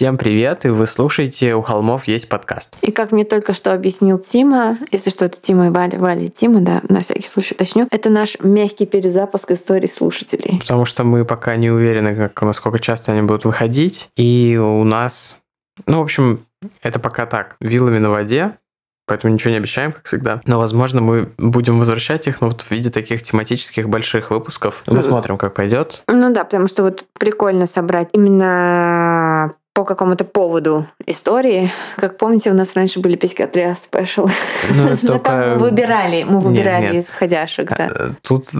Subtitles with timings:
[0.00, 2.74] Всем привет, и вы слушаете «У холмов есть подкаст».
[2.80, 6.30] И как мне только что объяснил Тима, если что, это Тима и Валя, Валя и
[6.30, 10.58] Тима, да, на всякий случай уточню, это наш мягкий перезапуск истории слушателей.
[10.60, 15.42] Потому что мы пока не уверены, как, насколько часто они будут выходить, и у нас...
[15.86, 16.46] Ну, в общем,
[16.82, 18.56] это пока так, вилами на воде,
[19.06, 20.40] поэтому ничего не обещаем, как всегда.
[20.46, 24.82] Но, возможно, мы будем возвращать их, но вот в виде таких тематических больших выпусков.
[24.86, 26.02] Мы смотрим, как пойдет.
[26.08, 31.70] Ну да, потому что вот прикольно собрать именно по какому-то поводу истории.
[31.96, 34.28] Как помните, у нас раньше были писька-3 спешл.
[34.74, 35.30] Ну, только...
[35.30, 37.04] мы выбирали, мы выбирали Нет, нет.
[37.04, 37.88] из входящих, да.
[37.88, 38.50] Э, Тут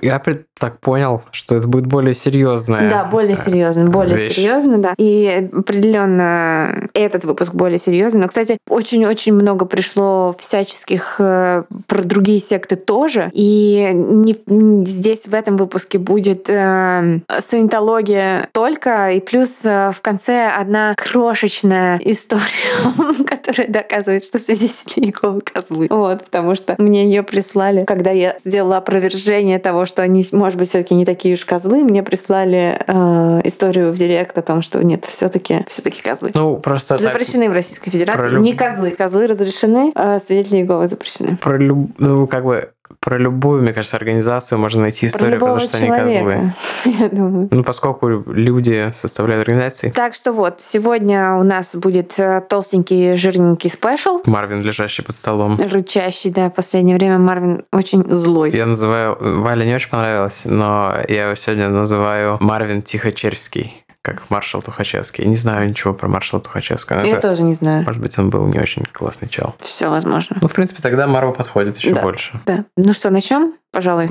[0.00, 2.90] я при- так понял, что это будет более серьезное.
[2.90, 4.36] Да, более серьезно, более вещь.
[4.36, 4.94] серьезно, да.
[4.96, 8.20] И определенно этот выпуск более серьезный.
[8.20, 13.30] Но, кстати, очень-очень много пришло всяческих э, про другие секты тоже.
[13.32, 20.48] И не- здесь в этом выпуске будет э, саентология только, и плюс э, в конце
[20.48, 22.42] одна крошечная история,
[23.26, 25.86] которая доказывает, что свидетели Иеговы козлы.
[25.90, 30.68] Вот, потому что мне ее прислали, когда я сделала опровержение того, что они, может быть,
[30.68, 35.04] все-таки не такие уж козлы, мне прислали э, историю в директ о том, что нет,
[35.04, 36.30] все-таки все-таки козлы.
[36.34, 38.28] Ну, просто так, Запрещены в Российской Федерации.
[38.30, 38.90] люб- Не козлы.
[38.92, 41.36] Козлы разрешены, а свидетели Иеговы запрещены.
[41.36, 45.56] про люб- ну, как бы про любую, мне кажется, организацию можно найти Про историю, потому
[45.56, 46.08] любого что они козлы.
[46.08, 47.48] человека, я думаю.
[47.50, 53.70] Ну, поскольку люди составляют организации, Так что вот, сегодня у нас будет э, толстенький, жирненький
[53.70, 54.20] спешл.
[54.26, 55.58] Марвин, лежащий под столом.
[55.58, 58.50] Рычащий, да, в последнее время Марвин очень злой.
[58.50, 59.16] Я называю...
[59.20, 65.24] Валя не очень понравилось, но я его сегодня называю Марвин Тихочервский, как маршал Тухачевский.
[65.26, 67.00] Не знаю ничего про маршала Тухачевского.
[67.04, 67.84] Я это- тоже не знаю.
[67.84, 69.54] Может быть, он был не очень классный чел.
[69.58, 70.38] Все возможно.
[70.40, 72.02] Ну, в принципе, тогда Марва подходит еще Да.
[72.02, 72.40] больше.
[72.46, 72.64] Да.
[72.76, 74.08] Ну что, начнем, пожалуй?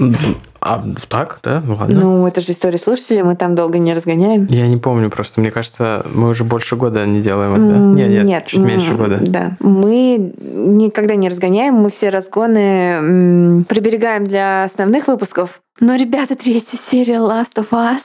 [0.59, 1.63] А, так, да?
[1.66, 2.00] Ну, ладно.
[2.00, 4.45] Ну, это же история слушателей, мы там долго не разгоняем.
[4.50, 5.39] Я не помню просто.
[5.39, 7.62] Мне кажется, мы уже больше года не делаем это.
[7.62, 9.19] М, Нет, нет, чуть м, меньше года.
[9.25, 9.56] Да.
[9.59, 15.62] Мы никогда не разгоняем, мы все разгоны приберегаем для основных выпусков.
[15.79, 18.01] Но, ребята, третья серия Last of Us.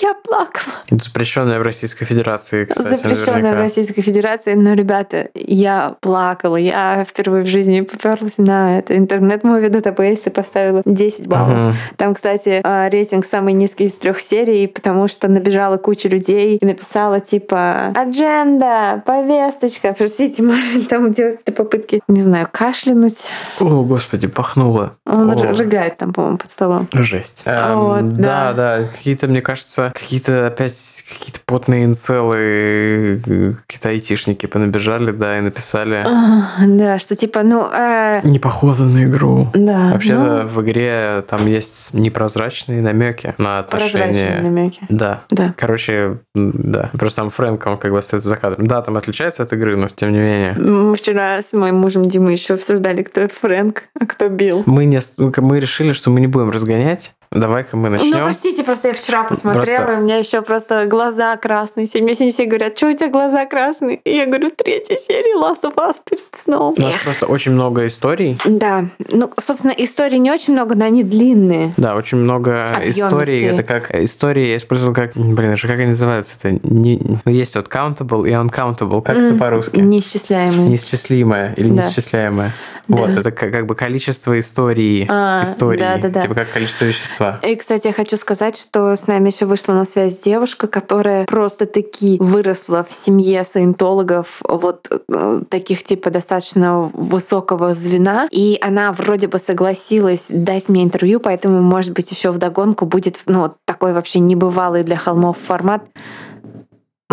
[0.00, 0.74] Я плакала.
[0.90, 3.58] Запрещенная в Российской Федерации, кстати, Запрещенная в наверняка.
[3.62, 4.54] Российской Федерации.
[4.54, 6.56] Но, ребята, я плакала.
[6.56, 11.58] Я впервые в жизни поперлась на это Internet Movie Database и поставила 10 баллов.
[11.58, 11.72] Мгм.
[11.96, 16.64] Там, кстати, э, рейтинг самый низкий из трех серий, потому что набежала куча людей и
[16.66, 19.94] написала типа «Agenda, повесточка».
[19.96, 23.18] Простите, Марвин там делает какие-то попытки, не знаю, кашлянуть.
[23.60, 24.96] О, господи, пахнуло.
[25.06, 25.52] Он О.
[25.52, 26.88] рыгает там, по-моему, под столом.
[26.92, 27.42] Жесть.
[27.44, 28.78] Эм, Вот, да, да.
[28.78, 35.40] да, какие-то, мне кажется, какие-то опять какие-то потные инцелы, э, какие-то айтишники понабежали, да, и
[35.40, 39.50] написали А, Да, что типа, ну, э, не похоже на игру.
[39.54, 39.90] да.
[39.92, 44.40] Вообще-то ну, в игре там есть непрозрачные намеки на прозрачные отношения.
[44.42, 44.80] намеки.
[44.88, 45.22] Да.
[45.30, 45.54] Да.
[45.56, 46.90] Короче, да.
[46.98, 48.66] Просто там Фрэнк, он как бы остается за кадром.
[48.66, 50.54] Да, там отличается от игры, но тем не менее.
[50.58, 54.62] Мы вчера с моим мужем Димой еще обсуждали, кто Фрэнк, а кто Билл.
[54.66, 57.14] Мы, не, мы решили, что мы не будем разгонять.
[57.34, 58.24] Давай-ка мы Ну, начнем.
[58.24, 61.86] простите, просто я вчера посмотрела, Просто- и у меня еще просто глаза красные.
[61.94, 63.96] Мне сегодня все говорят, что у тебя глаза красные?
[64.04, 66.74] И я говорю, третья серия Last of Us перед сном.
[66.78, 68.38] У нас просто очень много историй.
[68.44, 71.74] Да, ну, собственно, историй не очень много, но они длинные.
[71.76, 72.90] Да, очень много Объёмистые.
[73.08, 73.44] историй.
[73.46, 76.34] Это как истории, я использовал как, блин, это же как они называются?
[76.40, 79.02] Это не, ну, есть вот countable и uncountable.
[79.02, 79.76] Как это М, по-русски?
[79.76, 80.68] Неисчисляемые.
[80.68, 81.82] Неисчислимое или Да.
[81.82, 82.52] неисчисляемое.
[82.86, 82.96] Да.
[82.96, 85.06] Вот, это как, как бы количество истории.
[85.10, 85.80] А, истории.
[85.80, 86.20] да-да-да.
[86.20, 87.23] Типа как количество вещества.
[87.42, 91.66] И, кстати, я хочу сказать, что с нами еще вышла на связь девушка, которая просто
[91.66, 98.28] таки выросла в семье саентологов, вот э, таких типа достаточно высокого звена.
[98.30, 103.52] И она вроде бы согласилась дать мне интервью, поэтому, может быть, еще вдогонку будет ну,
[103.64, 105.82] такой вообще небывалый для холмов формат.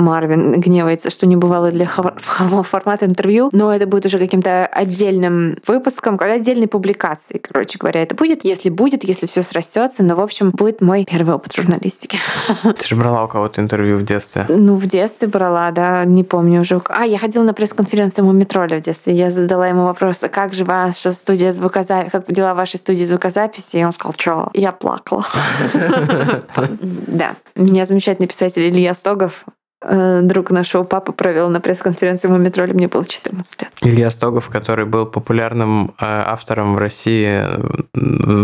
[0.01, 4.65] Марвин гневается, что не бывало для хо- холмов формат интервью, но это будет уже каким-то
[4.65, 8.43] отдельным выпуском, отдельной публикацией, короче говоря, это будет.
[8.43, 12.17] Если будет, если все срастется, но, в общем, будет мой первый опыт журналистики.
[12.63, 14.45] Ты же брала у кого-то интервью в детстве.
[14.49, 16.81] Ну, в детстве брала, да, не помню уже.
[16.89, 19.13] А, я ходила на пресс-конференцию Мумитроля в детстве.
[19.13, 23.77] Я задала ему вопрос, а как же ваша студия звукозаписи, как дела вашей студии звукозаписи?
[23.77, 24.49] И он сказал, что?
[24.53, 25.25] Я плакала.
[27.07, 27.35] Да.
[27.55, 29.45] Меня замечательный писатель Илья Стогов
[29.81, 33.71] друг нашего папы провел на пресс-конференции в Мумитроли, мне было 14 лет.
[33.81, 37.43] Илья Стогов, который был популярным э, автором в России,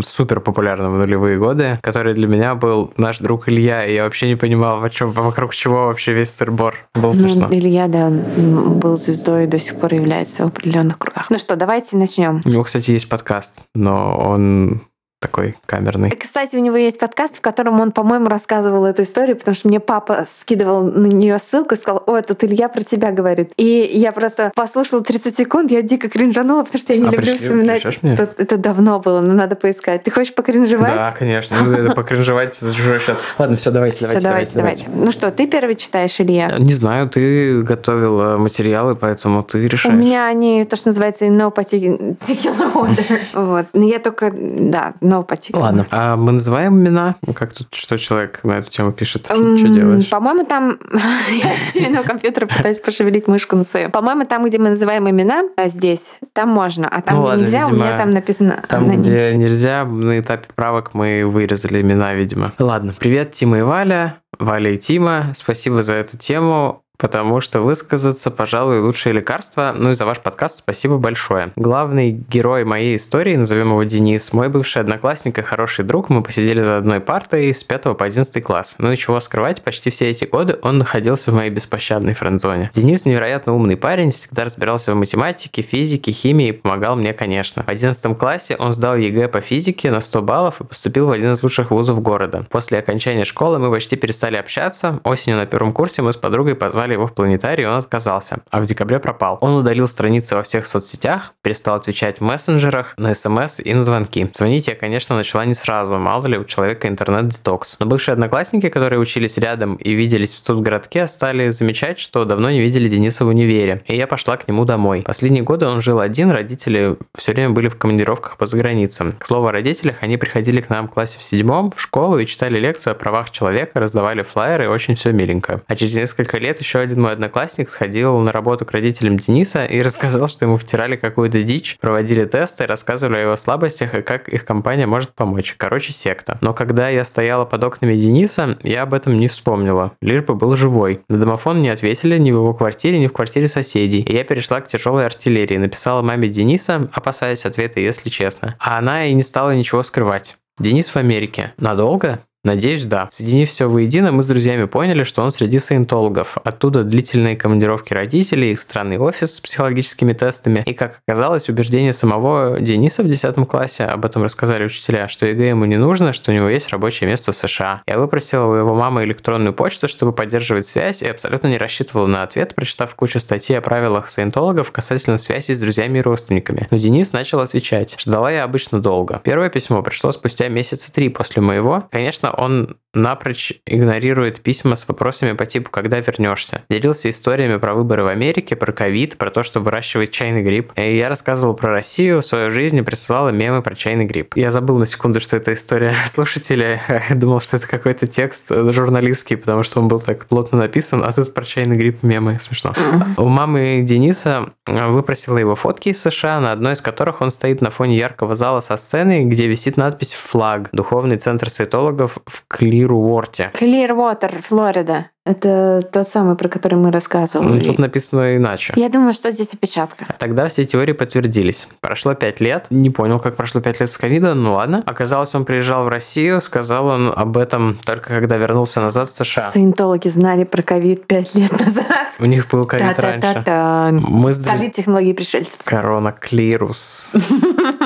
[0.01, 4.27] супер популярным в нулевые годы, который для меня был наш друг Илья, и я вообще
[4.27, 6.75] не понимал, о чем, вокруг чего вообще весь сырбор.
[6.95, 7.47] Было смешно.
[7.49, 11.29] Ну, Илья, да, был звездой и до сих пор является в определенных кругах.
[11.29, 12.41] Ну что, давайте начнем.
[12.45, 14.81] У него, кстати, есть подкаст, но он
[15.19, 16.11] такой камерный.
[16.11, 19.79] Кстати, у него есть подкаст, в котором он, по-моему, рассказывал эту историю, потому что мне
[19.79, 23.51] папа скидывал на нее ссылку и сказал, о, тут Илья про тебя говорит.
[23.57, 27.31] И я просто послушала 30 секунд, я дико кринжанула, потому что я не а люблю
[27.31, 27.85] пришли, вспоминать.
[28.03, 30.03] Это, это давно было, но надо поискать.
[30.03, 30.93] Ты хочешь покринжевать?
[30.93, 31.57] Да, конечно.
[31.63, 33.17] Ну, покринжевать за чужой счет.
[33.39, 34.89] Ладно, все, давайте, давайте, давайте, давайте.
[34.93, 36.53] Ну что, ты первый читаешь, Илья?
[36.59, 39.95] Не знаю, ты готовила материалы, поэтому ты решаешь.
[39.95, 42.15] У меня они, то, что называется, no particular
[42.75, 43.19] order.
[43.33, 43.65] Вот.
[43.73, 45.61] Но я только, да, no particular.
[45.61, 45.87] Ладно.
[45.91, 47.15] А мы называем имена?
[47.33, 49.25] Как тут, что человек на эту тему пишет?
[49.25, 50.09] Что, что делаешь?
[50.09, 50.77] По-моему, там...
[50.91, 53.91] Я с темного компьютера пытаюсь пошевелить мышку на своем.
[53.91, 56.87] По-моему, там, где мы называем имена, а здесь, там можно.
[56.87, 58.63] А там, ну, где ладно, нельзя, видимо, у меня там написано...
[58.67, 62.53] Там, где нельзя, на этапе правок мы вырезали имена, видимо.
[62.59, 62.93] Ладно.
[62.97, 64.17] Привет, Тима и Валя.
[64.39, 69.73] Валя и Тима, спасибо за эту тему потому что высказаться, пожалуй, лучшее лекарство.
[69.75, 71.53] Ну и за ваш подкаст спасибо большое.
[71.55, 76.09] Главный герой моей истории, назовем его Денис, мой бывший одноклассник и хороший друг.
[76.09, 78.75] Мы посидели за одной партой с 5 по 11 класс.
[78.79, 82.71] Ну и чего скрывать, почти все эти годы он находился в моей беспощадной френдзоне.
[82.73, 87.63] Денис невероятно умный парень, всегда разбирался в математике, физике, химии и помогал мне, конечно.
[87.63, 91.33] В 11 классе он сдал ЕГЭ по физике на 100 баллов и поступил в один
[91.33, 92.45] из лучших вузов города.
[92.49, 94.99] После окончания школы мы почти перестали общаться.
[95.03, 98.61] Осенью на первом курсе мы с подругой позвали позвали его в планетарий, он отказался, а
[98.61, 99.37] в декабре пропал.
[99.41, 104.29] Он удалил страницы во всех соцсетях, перестал отвечать в мессенджерах, на смс и на звонки.
[104.33, 107.77] Звонить я, конечно, начала не сразу, мало ли у человека интернет-детокс.
[107.79, 112.61] Но бывшие одноклассники, которые учились рядом и виделись в студгородке, стали замечать, что давно не
[112.61, 115.03] видели Дениса в универе, и я пошла к нему домой.
[115.05, 119.13] Последние годы он жил один, родители все время были в командировках по заграницам.
[119.19, 122.25] К слову о родителях, они приходили к нам в классе в седьмом, в школу и
[122.25, 125.61] читали лекцию о правах человека, раздавали флайеры, очень все миленько.
[125.67, 129.65] А через несколько лет еще еще один мой одноклассник сходил на работу к родителям Дениса
[129.65, 134.29] и рассказал, что ему втирали какую-то дичь, проводили тесты, рассказывали о его слабостях и как
[134.29, 135.55] их компания может помочь.
[135.57, 136.37] Короче, секта.
[136.41, 139.93] Но когда я стояла под окнами Дениса, я об этом не вспомнила.
[140.01, 141.01] Лишь бы был живой.
[141.09, 144.01] На домофон не ответили ни в его квартире, ни в квартире соседей.
[144.01, 145.57] И я перешла к тяжелой артиллерии.
[145.57, 148.55] Написала маме Дениса, опасаясь ответа, если честно.
[148.59, 150.37] А она и не стала ничего скрывать.
[150.59, 151.53] Денис в Америке.
[151.57, 152.19] Надолго?
[152.47, 153.09] Надеюсь, да.
[153.11, 156.37] Соединив все воедино, мы с друзьями поняли, что он среди саентологов.
[156.45, 160.63] Оттуда длительные командировки родителей, их странный офис с психологическими тестами.
[160.65, 165.49] И, как оказалось, убеждение самого Дениса в 10 классе, об этом рассказали учителя, что ЕГЭ
[165.49, 167.81] ему не нужно, что у него есть рабочее место в США.
[167.85, 172.23] Я выпросила у его мамы электронную почту, чтобы поддерживать связь, и абсолютно не рассчитывала на
[172.23, 176.69] ответ, прочитав кучу статей о правилах саентологов касательно связи с друзьями и родственниками.
[176.71, 177.97] Но Денис начал отвечать.
[177.99, 179.19] Ждала я обычно долго.
[179.21, 181.83] Первое письмо пришло спустя месяца три после моего.
[181.91, 186.63] Конечно, он напрочь игнорирует письма с вопросами по типу «когда вернешься?».
[186.69, 190.71] Делился историями про выборы в Америке, про ковид, про то, что выращивает чайный гриб.
[190.75, 194.33] И я рассказывал про Россию, свою жизнь и присылала мемы про чайный гриб.
[194.35, 196.81] Я забыл на секунду, что это история слушателя.
[197.11, 201.33] Думал, что это какой-то текст журналистский, потому что он был так плотно написан, а тут
[201.33, 202.39] про чайный гриб мемы.
[202.39, 202.73] Смешно.
[203.17, 207.69] У мамы Дениса выпросила его фотки из США, на одной из которых он стоит на
[207.69, 213.51] фоне яркого зала со сценой, где висит надпись «Флаг», духовный центр саитологов в Клируорте.
[213.53, 215.09] Клирвотер, Флорида.
[215.25, 217.59] Это тот самый, про который мы рассказывали.
[217.59, 218.71] Ну, тут написано иначе.
[218.77, 220.05] Я думаю, что здесь опечатка.
[220.19, 221.67] Тогда все теории подтвердились.
[221.81, 222.67] Прошло пять лет.
[222.69, 224.83] Не понял, как прошло пять лет с ковида, ну ладно.
[224.85, 229.51] Оказалось, он приезжал в Россию, сказал он об этом только когда вернулся назад в США.
[229.51, 232.13] Саентологи знали про ковид пять лет назад.
[232.19, 234.07] У них был ковид раньше.
[234.07, 234.41] Мы с...
[234.45, 235.59] Ковид технологии пришельцев.
[235.65, 237.11] Корона Клирус.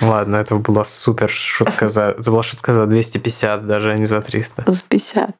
[0.00, 2.08] Ладно, это была супер шутка за...
[2.18, 4.64] Это была шутка за 250, даже а не за 300.
[4.66, 5.30] За 50.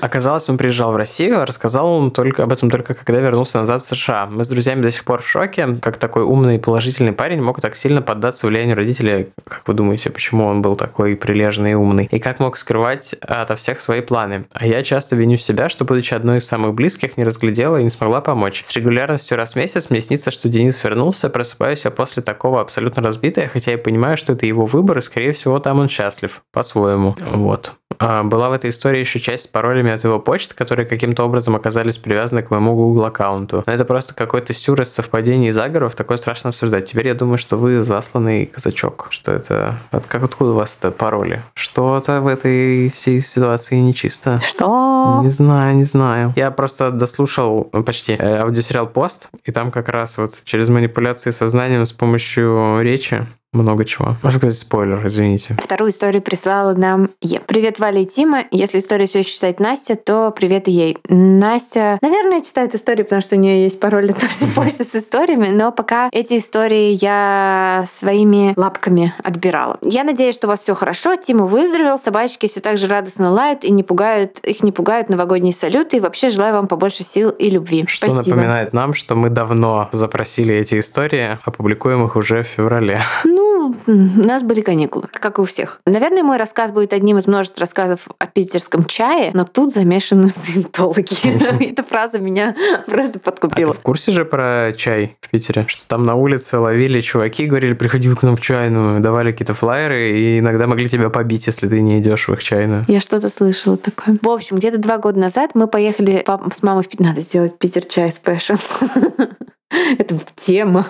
[0.00, 3.82] Оказалось, он приезжал в Россию, а рассказал он только об этом только когда вернулся назад
[3.82, 4.26] в США.
[4.26, 7.60] Мы с друзьями до сих пор в шоке, как такой умный и положительный парень мог
[7.60, 9.28] так сильно поддаться влиянию родителей.
[9.46, 12.08] Как вы думаете, почему он был такой прилежный и умный?
[12.10, 14.46] И как мог скрывать ото всех свои планы?
[14.52, 17.90] А я часто виню себя, что, будучи одной из самых близких, не разглядела и не
[17.90, 18.62] смогла помочь.
[18.64, 23.02] С регулярностью раз в месяц мне снится, что Денис вернулся, просыпаюсь я после такого абсолютно
[23.02, 26.42] разбитая, хотя и понимаю, что это его выбор, и, скорее всего, там он счастлив.
[26.52, 27.16] По-своему.
[27.32, 27.72] Вот.
[27.98, 31.56] А, была в этой истории еще часть с паролями от его почты, которые каким-то образом
[31.56, 33.62] оказались привязаны к моему Google аккаунту.
[33.66, 36.86] Но это просто какой-то сюр из совпадений и заговоров, такое страшно обсуждать.
[36.86, 39.08] Теперь я думаю, что вы засланный казачок.
[39.10, 39.76] Что это?
[39.92, 41.40] Вот как откуда у вас это пароли?
[41.54, 44.40] Что-то в этой ситуации нечисто.
[44.48, 45.20] Что?
[45.22, 46.32] Не знаю, не знаю.
[46.36, 51.86] Я просто дослушал почти э, аудиосериал «Пост», и там как раз вот через манипуляции сознанием
[51.86, 54.16] с помощью речи много чего.
[54.22, 55.56] Можно сказать спойлер, извините.
[55.62, 57.40] Вторую историю прислала нам Е.
[57.46, 58.44] Привет, Валя и Тима.
[58.50, 60.98] Если историю все еще читает Настя, то привет и ей.
[61.08, 65.48] Настя, наверное, читает истории, потому что у нее есть пароль от нашей почты с историями,
[65.48, 69.78] но пока эти истории я своими лапками отбирала.
[69.82, 71.16] Я надеюсь, что у вас все хорошо.
[71.16, 75.52] Тима выздоровел, собачки все так же радостно лают и не пугают, их не пугают новогодние
[75.52, 75.98] салюты.
[75.98, 77.84] И вообще желаю вам побольше сил и любви.
[77.86, 78.36] Что Спасибо.
[78.36, 83.02] напоминает нам, что мы давно запросили эти истории, опубликуем их уже в феврале.
[83.24, 83.43] Ну,
[83.86, 85.80] у нас были каникулы, как и у всех.
[85.86, 91.64] Наверное, мой рассказ будет одним из множества рассказов о питерском чае, но тут замешаны саентологи.
[91.70, 92.54] Эта фраза меня
[92.86, 93.72] просто А ты подкупила.
[93.72, 95.66] в курсе же про чай в Питере?
[95.68, 100.10] Что там на улице ловили чуваки, говорили, приходи к нам в чайную, давали какие-то флайеры,
[100.18, 102.84] и иногда могли тебя побить, если ты не идешь в их чайную.
[102.88, 104.16] Я что-то слышала такое.
[104.20, 106.24] В общем, где-то два года назад мы поехали
[106.54, 106.88] с мамой в.
[106.98, 108.54] Надо сделать Питер чай спешл.
[109.98, 110.86] Это тема.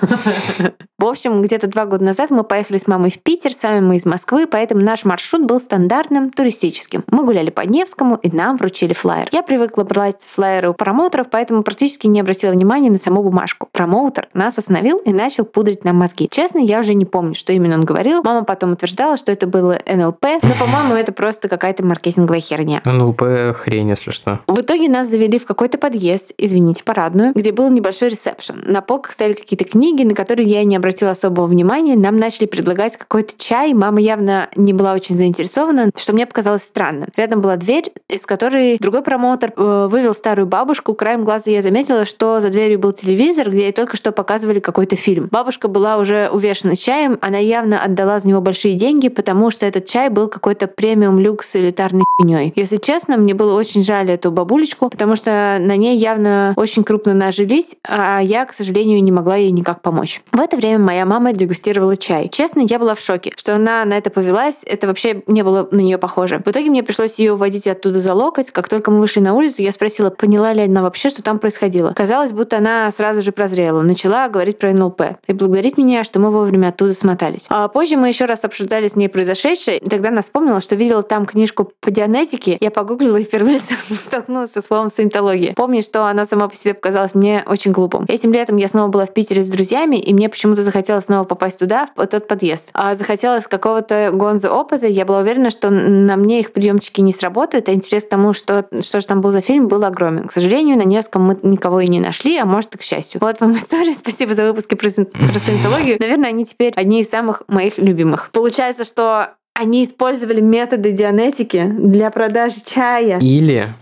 [0.98, 4.06] В общем, где-то два года назад мы поехали с мамой в Питер, сами мы из
[4.06, 7.04] Москвы, поэтому наш маршрут был стандартным, туристическим.
[7.10, 9.28] Мы гуляли по Невскому, и нам вручили флаер.
[9.32, 13.68] Я привыкла брать флаеры у промоутеров, поэтому практически не обратила внимания на саму бумажку.
[13.72, 16.28] Промоутер нас остановил и начал пудрить нам мозги.
[16.30, 18.22] Честно, я уже не помню, что именно он говорил.
[18.22, 22.80] Мама потом утверждала, что это было НЛП, но, по-моему, это просто какая-то маркетинговая херня.
[22.84, 23.22] НЛП
[23.56, 24.40] хрень, если что.
[24.46, 28.73] В итоге нас завели в какой-то подъезд, извините, парадную, где был небольшой ресепшн.
[28.74, 31.94] На полках стояли какие-то книги, на которые я не обратила особого внимания.
[31.94, 33.72] Нам начали предлагать какой-то чай.
[33.72, 37.08] Мама явно не была очень заинтересована, что мне показалось странным.
[37.14, 40.94] Рядом была дверь, из которой другой промоутер э, вывел старую бабушку.
[40.94, 44.96] Краем глаза я заметила, что за дверью был телевизор, где ей только что показывали какой-то
[44.96, 45.28] фильм.
[45.30, 49.86] Бабушка была уже увешана чаем, она явно отдала за него большие деньги, потому что этот
[49.86, 52.52] чай был какой-то премиум люкс элитарной хуйней.
[52.56, 57.14] Если честно, мне было очень жаль эту бабулечку, потому что на ней явно очень крупно
[57.14, 60.23] нажились, а я, к сожалению, не могла ей никак помочь.
[60.33, 62.28] В это время моя мама дегустировала чай.
[62.30, 65.80] Честно, я была в шоке, что она на это повелась, это вообще не было на
[65.80, 66.42] нее похоже.
[66.44, 68.50] В итоге мне пришлось ее уводить оттуда за локоть.
[68.50, 71.92] Как только мы вышли на улицу, я спросила, поняла ли она вообще, что там происходило.
[71.92, 76.30] Казалось, будто она сразу же прозрела, начала говорить про НЛП и благодарить меня, что мы
[76.30, 77.47] вовремя оттуда смотались.
[77.50, 81.02] А позже мы еще раз обсуждали с ней произошедшее, и тогда она вспомнила, что видела
[81.02, 82.59] там книжку по дианетике.
[82.61, 85.54] Я погуглила и впервые столкнулась со словом саентология.
[85.54, 88.04] Помню, что оно само по себе показалось мне очень глупым.
[88.09, 91.58] Этим летом я снова была в Питере с друзьями, и мне почему-то захотелось снова попасть
[91.58, 92.68] туда, в тот подъезд.
[92.72, 94.86] А захотелось какого-то гонза опыта.
[94.86, 98.66] Я была уверена, что на мне их приемчики не сработают, а интерес к тому, что,
[98.80, 100.28] что же там был за фильм, был огромен.
[100.28, 103.20] К сожалению, на Невском мы никого и не нашли, а может и к счастью.
[103.20, 103.94] Вот вам история.
[103.94, 105.96] Спасибо за выпуски про, про саентологию.
[105.98, 108.30] Наверное, они теперь одни из самых моих любимых.
[108.32, 113.18] Получается, что они использовали методы дианетики для продажи чая.
[113.20, 113.74] Или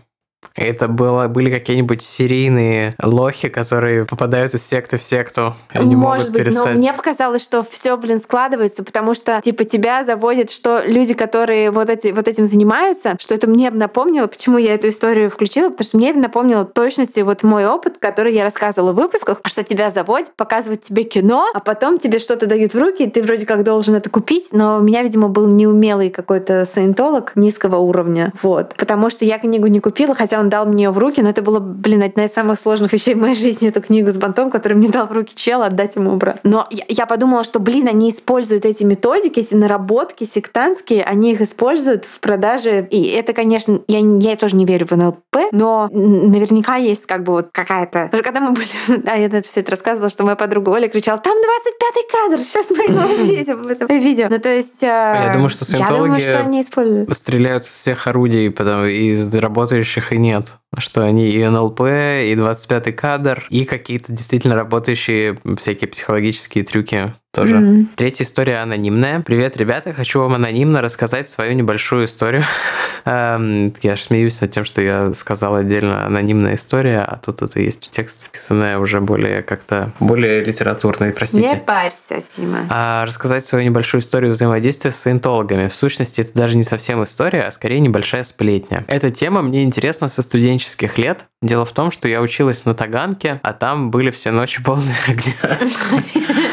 [0.55, 5.55] это было, были какие-нибудь серийные лохи, которые попадают из секты в секту.
[5.73, 6.75] и Они Может могут быть, перестать.
[6.75, 11.71] но мне показалось, что все, блин, складывается, потому что, типа, тебя заводит, что люди, которые
[11.71, 15.87] вот, эти, вот этим занимаются, что это мне напомнило, почему я эту историю включила, потому
[15.87, 19.91] что мне это напомнило точности вот мой опыт, который я рассказывала в выпусках, что тебя
[19.91, 23.65] заводят, показывают тебе кино, а потом тебе что-то дают в руки, и ты вроде как
[23.65, 28.75] должен это купить, но у меня, видимо, был неумелый какой-то саентолог низкого уровня, вот.
[28.77, 31.43] Потому что я книгу не купила, хотя он дал мне ее в руки, но это
[31.43, 34.75] было, блин, одна из самых сложных вещей в моей жизни, эту книгу с бантом, который
[34.75, 36.41] мне дал в руки чел, отдать ему обратно.
[36.45, 41.41] Но я, я подумала, что, блин, они используют эти методики, эти наработки сектантские, они их
[41.41, 42.87] используют в продаже.
[42.91, 47.33] И это, конечно, я, я тоже не верю в НЛП, но наверняка есть как бы
[47.33, 48.09] вот какая-то...
[48.11, 48.69] Даже когда мы были...
[48.89, 52.71] Да, я это все это рассказывала, что моя подруга Оля кричала, там 25-й кадр, сейчас
[52.71, 54.29] мы его увидим в этом видео.
[54.31, 54.83] Ну, то есть...
[54.83, 57.17] Я э, думаю, что Я думаю, саентологи что они используют.
[57.17, 60.55] стреляют из всех орудий, потом из работающих и нет.
[60.79, 67.57] Что они и НЛП, и 25-й кадр, и какие-то действительно работающие всякие психологические трюки тоже.
[67.57, 67.89] Мгм.
[67.97, 69.21] Третья история анонимная.
[69.21, 69.93] Привет, ребята.
[69.95, 72.45] Хочу вам анонимно рассказать свою небольшую историю.
[73.05, 77.89] Эм, Я смеюсь над тем, что я сказал отдельно анонимная история, а тут это есть
[77.91, 81.49] текст вписанная уже более как-то более литературный, простите.
[81.49, 82.67] Не парься, Тима.
[82.71, 85.69] А рассказать свою небольшую историю взаимодействия с саентологами.
[85.69, 88.85] В сущности, это даже не совсем история, а скорее небольшая сплетня.
[88.89, 91.27] Эта тема мне интересна со студенческих лет.
[91.43, 95.59] Дело в том, что я училась на Таганке, а там были все ночи полные огня.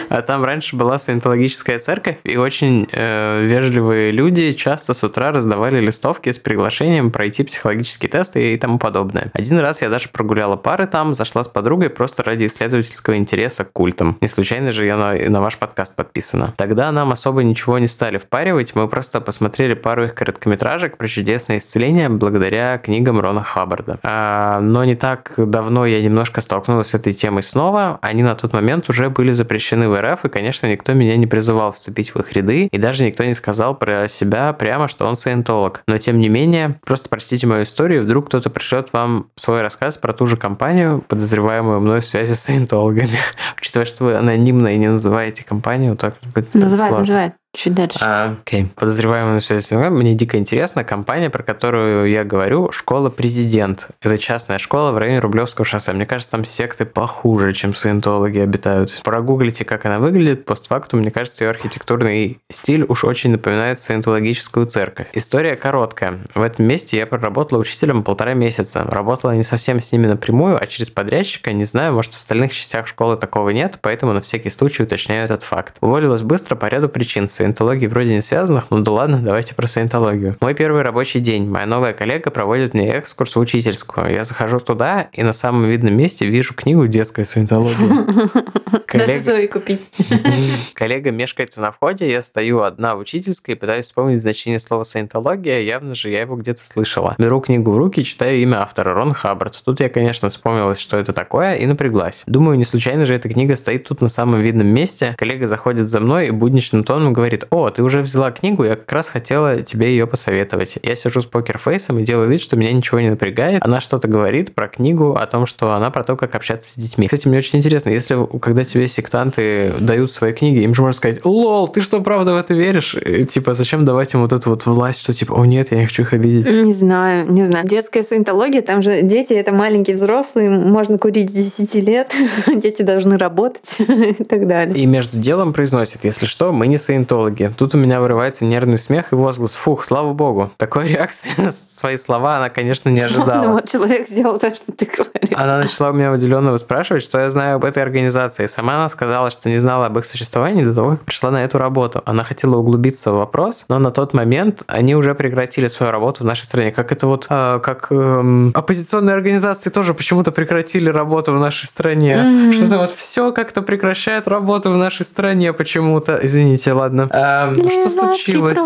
[0.09, 5.79] А там раньше была саентологическая церковь, и очень э, вежливые люди часто с утра раздавали
[5.79, 9.29] листовки с приглашением пройти психологические тесты и тому подобное.
[9.33, 13.71] Один раз я даже прогуляла пары там, зашла с подругой просто ради исследовательского интереса к
[13.71, 14.17] культам.
[14.21, 16.53] Не случайно же я на, на ваш подкаст подписана.
[16.57, 21.57] Тогда нам особо ничего не стали впаривать, мы просто посмотрели пару их короткометражек про чудесное
[21.57, 23.99] исцеление благодаря книгам Рона Хаббарда.
[24.01, 27.99] А, но но не так давно я немножко столкнулась с этой темой снова.
[28.01, 31.73] Они на тот момент уже были запрещены в РФ, и, конечно, никто меня не призывал
[31.73, 35.83] вступить в их ряды, и даже никто не сказал про себя прямо, что он саентолог.
[35.85, 40.13] Но, тем не менее, просто прочтите мою историю, вдруг кто-то пришлет вам свой рассказ про
[40.13, 43.19] ту же компанию, подозреваемую мной в связи с саентологами.
[43.59, 47.33] Учитывая, что вы анонимно и не называете компанию, так будет Называет, называет.
[47.51, 47.97] Чуть дальше.
[48.01, 48.67] А, окей.
[48.75, 50.83] Подозреваемый связи с Мне дико интересно.
[50.83, 53.87] Компания, про которую я говорю, школа «Президент».
[54.03, 55.91] Это частная школа в районе Рублевского шоссе.
[55.91, 59.01] Мне кажется, там секты похуже, чем саентологи обитают.
[59.03, 60.45] Прогуглите, как она выглядит.
[60.45, 65.07] Постфактум, мне кажется, ее архитектурный стиль уж очень напоминает саентологическую церковь.
[65.13, 66.19] История короткая.
[66.35, 68.83] В этом месте я проработала учителем полтора месяца.
[68.83, 71.51] Работала не совсем с ними напрямую, а через подрядчика.
[71.51, 75.41] Не знаю, может, в остальных частях школы такого нет, поэтому на всякий случай уточняю этот
[75.41, 75.77] факт.
[75.81, 80.35] Уволилась быстро по ряду причин саентологией вроде не связанных, ну да ладно, давайте про саентологию.
[80.41, 81.49] Мой первый рабочий день.
[81.49, 84.11] Моя новая коллега проводит мне экскурс в учительскую.
[84.11, 88.29] Я захожу туда и на самом видном месте вижу книгу «Детская саентология».
[88.85, 89.47] Коллега...
[89.47, 89.81] купить.
[90.73, 95.61] Коллега мешкается на входе, я стою одна в учительской и пытаюсь вспомнить значение слова «саентология».
[95.61, 97.15] Явно же я его где-то слышала.
[97.17, 99.61] Беру книгу в руки, читаю имя автора Рон Хаббард.
[99.63, 102.23] Тут я, конечно, вспомнила, что это такое, и напряглась.
[102.25, 105.15] Думаю, не случайно же эта книга стоит тут на самом видном месте.
[105.17, 108.75] Коллега заходит за мной и будничным тоном говорит, говорит, о, ты уже взяла книгу, я
[108.75, 110.77] как раз хотела тебе ее посоветовать.
[110.81, 113.63] Я сижу с покерфейсом и делаю вид, что меня ничего не напрягает.
[113.63, 117.07] Она что-то говорит про книгу, о том, что она про то, как общаться с детьми.
[117.07, 121.23] Кстати, мне очень интересно, если когда тебе сектанты дают свои книги, им же можно сказать,
[121.23, 122.95] лол, ты что, правда в это веришь?
[122.95, 125.85] И, типа, зачем давать им вот эту вот власть, что типа, о нет, я не
[125.85, 126.45] хочу их обидеть?
[126.45, 127.67] Не знаю, не знаю.
[127.67, 132.11] Детская саентология, там же дети это маленькие взрослые, можно курить с 10 лет,
[132.55, 134.75] дети должны работать и так далее.
[134.75, 137.53] И между делом произносит, если что, мы не саентологи, психологи.
[137.57, 139.53] Тут у меня вырывается нервный смех и возглас.
[139.53, 140.51] Фух, слава богу.
[140.57, 143.43] Такой реакции на свои слова она, конечно, не ожидала.
[143.43, 145.37] Ну вот человек сделал то, что ты говоришь.
[145.37, 148.47] Она начала у меня выделенного спрашивать, что я знаю об этой организации.
[148.47, 151.57] Сама она сказала, что не знала об их существовании до того, как пришла на эту
[151.57, 152.01] работу.
[152.05, 156.27] Она хотела углубиться в вопрос, но на тот момент они уже прекратили свою работу в
[156.27, 156.71] нашей стране.
[156.71, 162.15] Как это вот, э, как э, оппозиционные организации тоже почему-то прекратили работу в нашей стране.
[162.15, 162.51] Mm-hmm.
[162.53, 166.19] Что-то вот все как-то прекращает работу в нашей стране почему-то.
[166.21, 167.08] Извините, ладно.
[167.11, 168.57] Эм, что случилось?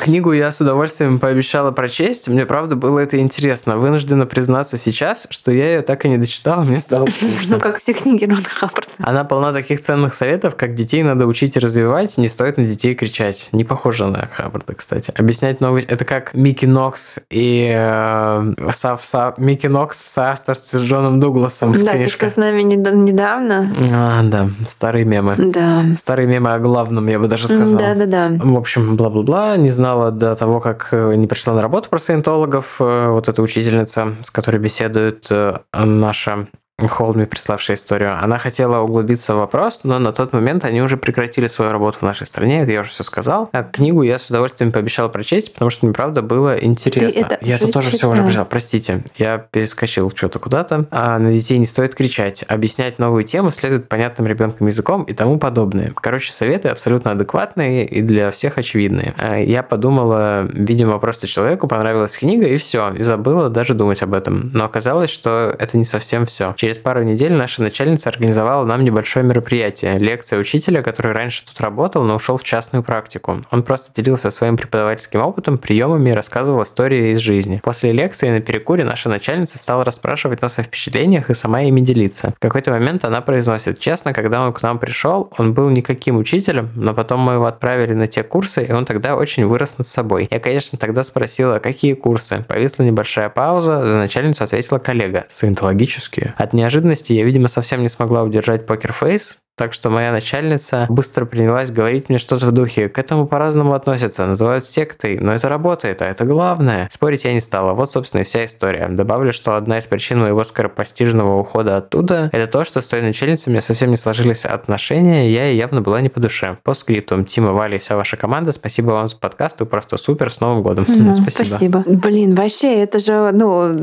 [0.00, 2.28] Книгу я с удовольствием пообещала прочесть.
[2.28, 3.76] Мне, правда, было это интересно.
[3.78, 7.08] Вынуждена признаться сейчас, что я ее так и не дочитала, мне стало.
[7.48, 8.88] Ну, как все книги Рона Хаббарда.
[8.98, 12.94] Она полна таких ценных советов, как детей надо учить и развивать, не стоит на детей
[12.94, 13.48] кричать.
[13.52, 15.12] Не похоже на Хаббарда, кстати.
[15.16, 15.84] Объяснять новый...
[15.84, 19.34] Это как Микки Нокс и э, со, со...
[19.38, 21.72] Микки Нокс в соавторстве с Джоном Дугласом.
[21.84, 23.72] Да, ты что с нами недавно.
[23.92, 25.36] А, да, старые мемы.
[25.38, 25.84] Да.
[25.96, 27.67] Старые мемы о главном, я бы даже сказал.
[27.76, 28.32] Да-да-да.
[28.38, 29.56] В общем, бла-бла-бла.
[29.56, 32.76] Не знала до того, как э, не пришла на работу про саентологов.
[32.80, 36.48] Э, вот эта учительница, с которой беседует э, наша
[36.86, 41.48] Холдми, приславшая историю, она хотела углубиться в вопрос, но на тот момент они уже прекратили
[41.48, 43.48] свою работу в нашей стране, это я уже все сказал.
[43.50, 47.18] А книгу я с удовольствием пообещал прочесть, потому что мне правда было интересно.
[47.18, 50.86] это я тут тоже все уже прочитал, простите, я перескочил что-то куда-то.
[50.92, 55.40] А на детей не стоит кричать, объяснять новую тему следует понятным ребенком языком и тому
[55.40, 55.92] подобное.
[55.96, 59.14] Короче, советы абсолютно адекватные и для всех очевидные.
[59.18, 64.14] А я подумала, видимо, просто человеку понравилась книга и все, и забыла даже думать об
[64.14, 64.52] этом.
[64.54, 66.54] Но оказалось, что это не совсем все.
[66.56, 69.98] Через пару недель наша начальница организовала нам небольшое мероприятие.
[69.98, 73.42] Лекция учителя, который раньше тут работал, но ушел в частную практику.
[73.50, 77.60] Он просто делился своим преподавательским опытом, приемами и рассказывал истории из жизни.
[77.64, 82.34] После лекции на перекуре наша начальница стала расспрашивать нас о впечатлениях и сама ими делиться.
[82.36, 86.70] В какой-то момент она произносит, честно, когда он к нам пришел, он был никаким учителем,
[86.74, 90.28] но потом мы его отправили на те курсы, и он тогда очень вырос над собой.
[90.30, 92.44] Я, конечно, тогда спросила, какие курсы.
[92.48, 95.24] Повисла небольшая пауза, за начальницу ответила коллега.
[95.28, 96.34] Саентологические.
[96.36, 97.12] От неожиданности.
[97.12, 102.18] Я, видимо, совсем не смогла удержать покерфейс, так что моя начальница быстро принялась говорить мне
[102.18, 102.88] что-то в духе.
[102.88, 106.88] К этому по-разному относятся, называют сектой, но это работает, а это главное.
[106.92, 107.72] Спорить я не стала.
[107.72, 108.86] Вот, собственно, и вся история.
[108.88, 113.50] Добавлю, что одна из причин моего скоропостижного ухода оттуда– это то, что с той начальницей
[113.50, 116.56] у меня совсем не сложились отношения, я ей явно была не по душе.
[116.62, 117.24] По скрипту.
[117.24, 120.62] Тима, Валя и вся ваша команда, спасибо вам за подкаст, вы просто супер, с Новым
[120.62, 120.84] годом.
[120.84, 121.44] Mm, спасибо.
[121.44, 121.84] Спасибо.
[121.84, 123.74] Блин, вообще, это же, ну,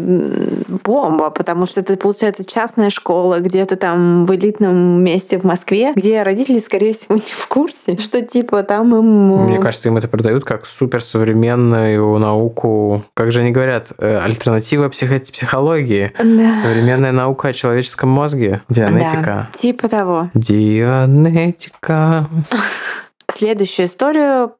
[0.85, 5.93] бомба, потому что это, получается, частная школа где-то там в элитном месте в Москве Москве,
[5.95, 9.45] где родители, скорее всего, не в курсе, что типа там им...
[9.45, 15.15] Мне кажется, им это продают как суперсовременную науку, как же они говорят, э, альтернатива психо
[15.15, 16.12] психологии.
[16.19, 16.51] Да.
[16.51, 18.62] Современная наука о человеческом мозге.
[18.69, 19.49] Дианетика.
[19.51, 20.30] Да, типа того.
[20.34, 22.30] Дианетика.
[23.36, 24.56] Следующую историю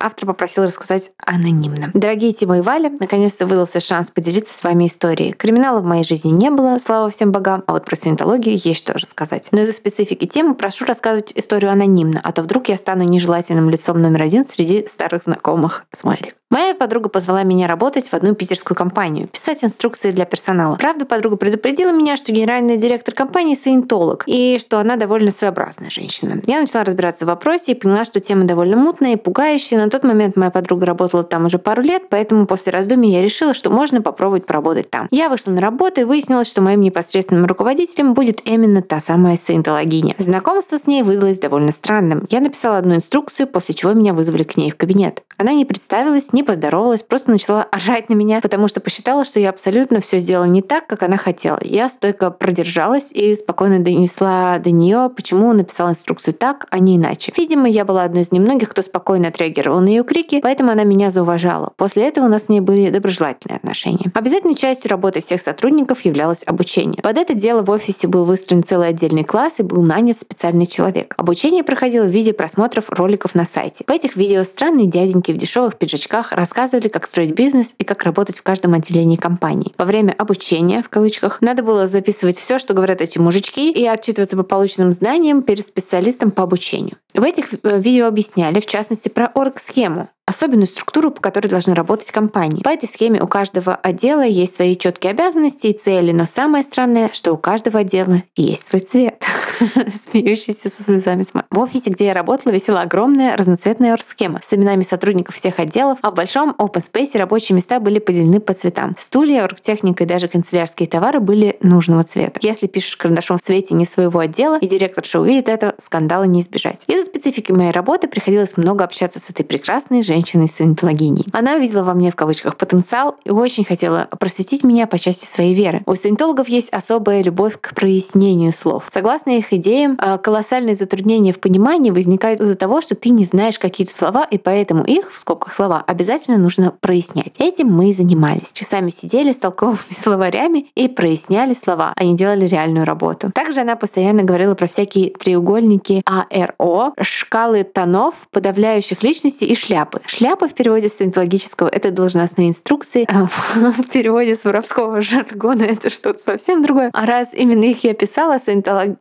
[0.00, 1.92] автор попросил рассказать анонимно.
[1.94, 5.32] Дорогие Тима и Валя, наконец-то выдался шанс поделиться с вами историей.
[5.32, 8.94] Криминала в моей жизни не было, слава всем богам, а вот про саентологию есть что
[8.94, 9.48] рассказать.
[9.52, 14.02] Но из-за специфики темы прошу рассказывать историю анонимно, а то вдруг я стану нежелательным лицом
[14.02, 15.84] номер один среди старых знакомых.
[15.92, 16.34] Смайлик.
[16.50, 20.74] Моя подруга позвала меня работать в одну питерскую компанию, писать инструкции для персонала.
[20.74, 26.42] Правда, подруга предупредила меня, что генеральный директор компании саентолог, и что она довольно своеобразная женщина.
[26.46, 29.78] Я начала разбираться в вопросе и поняла, что тема довольно мутная и пугающая.
[29.78, 33.54] На тот момент моя подруга работала там уже пару лет, поэтому после раздумий я решила,
[33.54, 35.08] что можно попробовать поработать там.
[35.10, 40.14] Я вышла на работу и выяснилось, что моим непосредственным руководителем будет именно та самая саентологиня.
[40.18, 42.26] Знакомство с ней выдалось довольно странным.
[42.30, 45.22] Я написала одну инструкцию, после чего меня вызвали к ней в кабинет.
[45.36, 49.50] Она не представилась, не поздоровалась, просто начала орать на меня, потому что посчитала, что я
[49.50, 51.58] абсолютно все сделала не так, как она хотела.
[51.62, 57.32] Я стойко продержалась и спокойно донесла до нее, почему написала инструкцию так, а не иначе.
[57.36, 61.10] Видимо, я была одной из немногих, кто спокойно отреагировал на ее крики, поэтому она меня
[61.10, 61.72] зауважала.
[61.76, 64.12] После этого у нас с ней были доброжелательные отношения.
[64.14, 67.02] Обязательной частью работы всех сотрудников являлось обучение.
[67.02, 71.14] Под это дело в офисе был выстроен целый отдельный класс и был нанят специальный человек.
[71.16, 73.84] Обучение проходило в виде просмотров роликов на сайте.
[73.88, 78.38] В этих видео странные дяденьки в дешевых пиджачках рассказывали, как строить бизнес и как работать
[78.38, 79.72] в каждом отделении компании.
[79.78, 84.36] Во время обучения, в кавычках, надо было записывать все, что говорят эти мужички, и отчитываться
[84.36, 86.96] по полученным знаниям перед специалистом по обучению.
[87.14, 92.62] В этих видео объясняли, в частности, про орг-схему, особенную структуру, по которой должны работать компании.
[92.62, 97.10] По этой схеме у каждого отдела есть свои четкие обязанности и цели, но самое странное,
[97.12, 99.24] что у каждого отдела есть свой цвет.
[100.10, 105.34] Смеющийся со слезами В офисе, где я работала, висела огромная разноцветная схема с именами сотрудников
[105.34, 108.96] всех отделов, а в большом open space рабочие места были поделены по цветам.
[108.98, 112.40] Стулья, оргтехника и даже канцелярские товары были нужного цвета.
[112.42, 116.40] Если пишешь карандашом в цвете не своего отдела, и директор шоу увидит это, скандала не
[116.40, 116.84] избежать.
[116.86, 121.26] Из-за специфики моей работы приходилось много общаться с этой прекрасной женщиной женщиной-саентологиней.
[121.32, 125.54] Она увидела во мне в кавычках потенциал и очень хотела просветить меня по части своей
[125.54, 125.82] веры.
[125.86, 128.88] У саентологов есть особая любовь к прояснению слов.
[128.92, 133.58] Согласно их идеям, а, колоссальные затруднения в понимании возникают из-за того, что ты не знаешь
[133.58, 137.32] какие-то слова, и поэтому их, в скобках слова, обязательно нужно прояснять.
[137.38, 138.50] Этим мы и занимались.
[138.52, 143.30] Часами сидели с толковыми словарями и проясняли слова, не делали реальную работу.
[143.34, 150.00] Также она постоянно говорила про всякие треугольники АРО, шкалы тонов, подавляющих личности и шляпы.
[150.06, 155.90] Шляпа в переводе с саентологического— это должностные инструкции, а в переводе с воровского жаргона это
[155.90, 156.90] что-то совсем другое.
[156.92, 158.96] А раз именно их я писала, саентолог...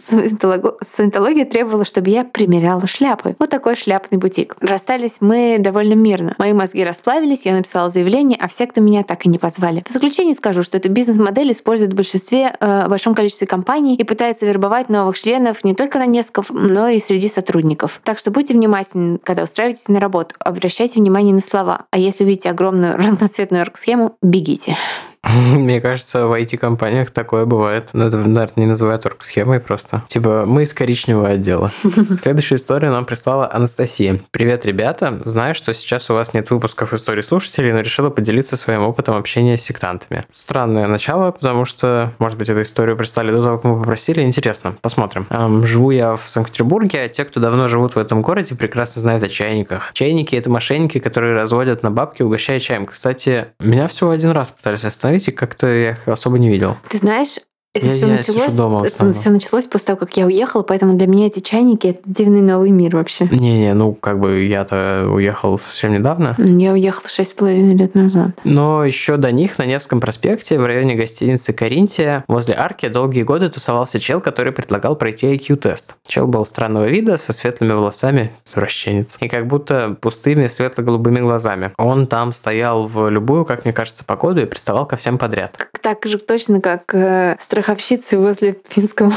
[0.00, 3.36] саентология требовала, чтобы я примеряла шляпы.
[3.38, 4.56] Вот такой шляпный бутик.
[4.60, 6.34] Расстались мы довольно мирно.
[6.38, 9.84] Мои мозги расплавились, я написала заявление, а все, кто меня так и не позвали.
[9.88, 14.46] В заключение скажу, что эту бизнес-модель используют в большинстве, э, большом количестве компаний и пытаются
[14.46, 18.00] вербовать новых членов не только на несколько, но и среди сотрудников.
[18.04, 21.86] Так что будьте внимательны, когда устраиваетесь на работу обращайте внимание на слова.
[21.90, 24.76] А если увидите огромную разноцветную орг-схему, бегите.
[25.52, 27.88] Мне кажется, в IT-компаниях такое бывает.
[27.92, 30.02] Но это, наверное, не называют орг-схемой просто.
[30.08, 31.70] Типа, мы из коричневого отдела.
[32.20, 34.20] Следующую историю нам прислала Анастасия.
[34.30, 35.20] Привет, ребята.
[35.24, 39.56] Знаю, что сейчас у вас нет выпусков истории слушателей, но решила поделиться своим опытом общения
[39.56, 40.24] с сектантами.
[40.32, 44.22] Странное начало, потому что, может быть, эту историю прислали до того, как мы попросили.
[44.22, 44.76] Интересно.
[44.82, 45.26] Посмотрим.
[45.30, 49.22] Эм, живу я в Санкт-Петербурге, а те, кто давно живут в этом городе, прекрасно знают
[49.22, 49.90] о чайниках.
[49.94, 52.86] Чайники– это мошенники, которые разводят на бабки, угощая чаем.
[52.86, 56.76] Кстати, меня всего один раз пытались остановить знаете, как-то я их особо не видел.
[56.88, 57.38] Ты знаешь,
[57.74, 58.54] это я, все я началось.
[58.54, 62.00] дома это все началось после того, как я уехала, поэтому для меня эти чайники это
[62.04, 63.26] дивный новый мир вообще.
[63.26, 66.36] Не-не, ну как бы я-то уехал совсем недавно.
[66.38, 68.30] Я уехала шесть с половиной лет назад.
[68.44, 73.48] Но еще до них на Невском проспекте в районе гостиницы Каринтия возле арки долгие годы
[73.48, 75.96] тусовался чел, который предлагал пройти IQ-тест.
[76.06, 81.72] Чел был странного вида, со светлыми волосами, извращенец, и как будто пустыми светло-голубыми глазами.
[81.78, 85.58] Он там стоял в любую, как мне кажется, погоду и приставал ко всем подряд.
[85.82, 89.10] Так же точно, как э, страховщицы возле финского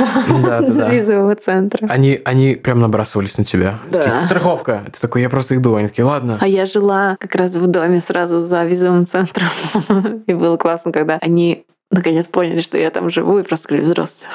[0.45, 0.89] Да, да, да.
[0.89, 1.88] визового центра.
[1.89, 3.79] Они, они прям набрасывались на тебя.
[3.91, 4.03] Да.
[4.03, 4.83] Такие, Страховка.
[4.93, 5.75] Ты такой, я просто иду.
[5.75, 6.38] Они такие, ладно.
[6.39, 9.49] А я жила как раз в доме сразу за визовым центром.
[10.27, 14.28] И было классно, когда они наконец поняли, что я там живу, и просто говорю, здравствуйте.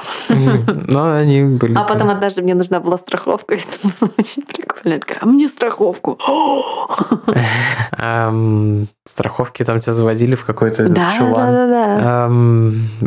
[0.88, 1.75] Но они были...
[1.75, 4.95] А потом однажды мне нужна была страховка, и это было очень прикольно.
[4.95, 6.19] Я такая, а мне страховку?
[9.05, 11.53] Страховки там тебя заводили в какой-то Да, чулан.
[11.53, 12.29] да, да,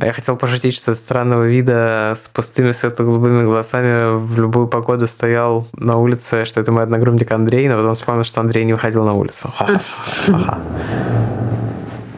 [0.02, 0.06] да.
[0.06, 5.98] Я хотел пошутить, что странного вида с пустыми светло-голубыми глазами в любую погоду стоял на
[5.98, 9.52] улице, что это мой одногруппник Андрей, но потом вспомнил, что Андрей не выходил на улицу.
[9.56, 10.60] Ха-ха-ха.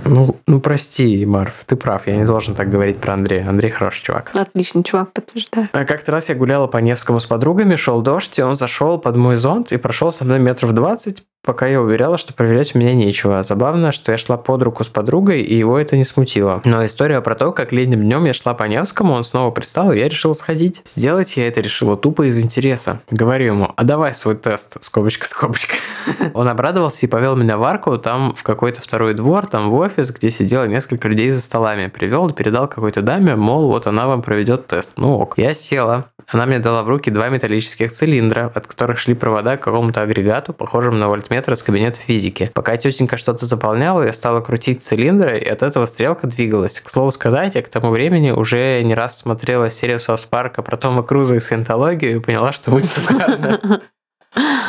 [0.10, 3.50] Ну, ну прости, Марф, ты прав, я не должен так говорить про Андрея.
[3.50, 4.32] Андрей хороший чувак.
[4.34, 5.70] Отличный чувак, подтверждаю.
[5.72, 9.16] А как-то раз я гуляла по Невскому с подругами, шел дождь, и он зашел под
[9.16, 12.94] мой зонт и прошел со мной метров 20, пока я уверяла, что проверять у меня
[12.94, 13.42] нечего.
[13.42, 16.62] Забавно, что я шла под руку с подругой, и его это не смутило.
[16.66, 19.98] Но история про то, как летним днем я шла по Невскому, он снова пристал, и
[19.98, 20.82] я решила сходить.
[20.84, 23.00] Сделать я это решила тупо из интереса.
[23.10, 25.76] Говорю ему, а давай свой тест, скобочка, скобочка.
[26.34, 30.12] Он обрадовался и повел меня в арку, там в какой-то второй двор, там в офис,
[30.12, 31.88] где сидело несколько людей за столами.
[31.88, 34.94] Привел и передал какой-то даме, мол, вот она вам проведет тест.
[34.98, 35.36] Ну ок.
[35.38, 36.10] Я села.
[36.28, 40.52] Она мне дала в руки два металлических цилиндра, от которых шли провода к какому-то агрегату,
[40.52, 42.52] похожему на вольтметр из кабинета физики.
[42.54, 46.80] Пока тетенька что-то заполняла, я стала крутить цилиндры, и от этого стрелка двигалась.
[46.80, 50.78] К слову сказать, я к тому времени уже не раз смотрела серию Саус Парка про
[50.78, 53.82] Тома Круза и саентологию и поняла, что будет угарно.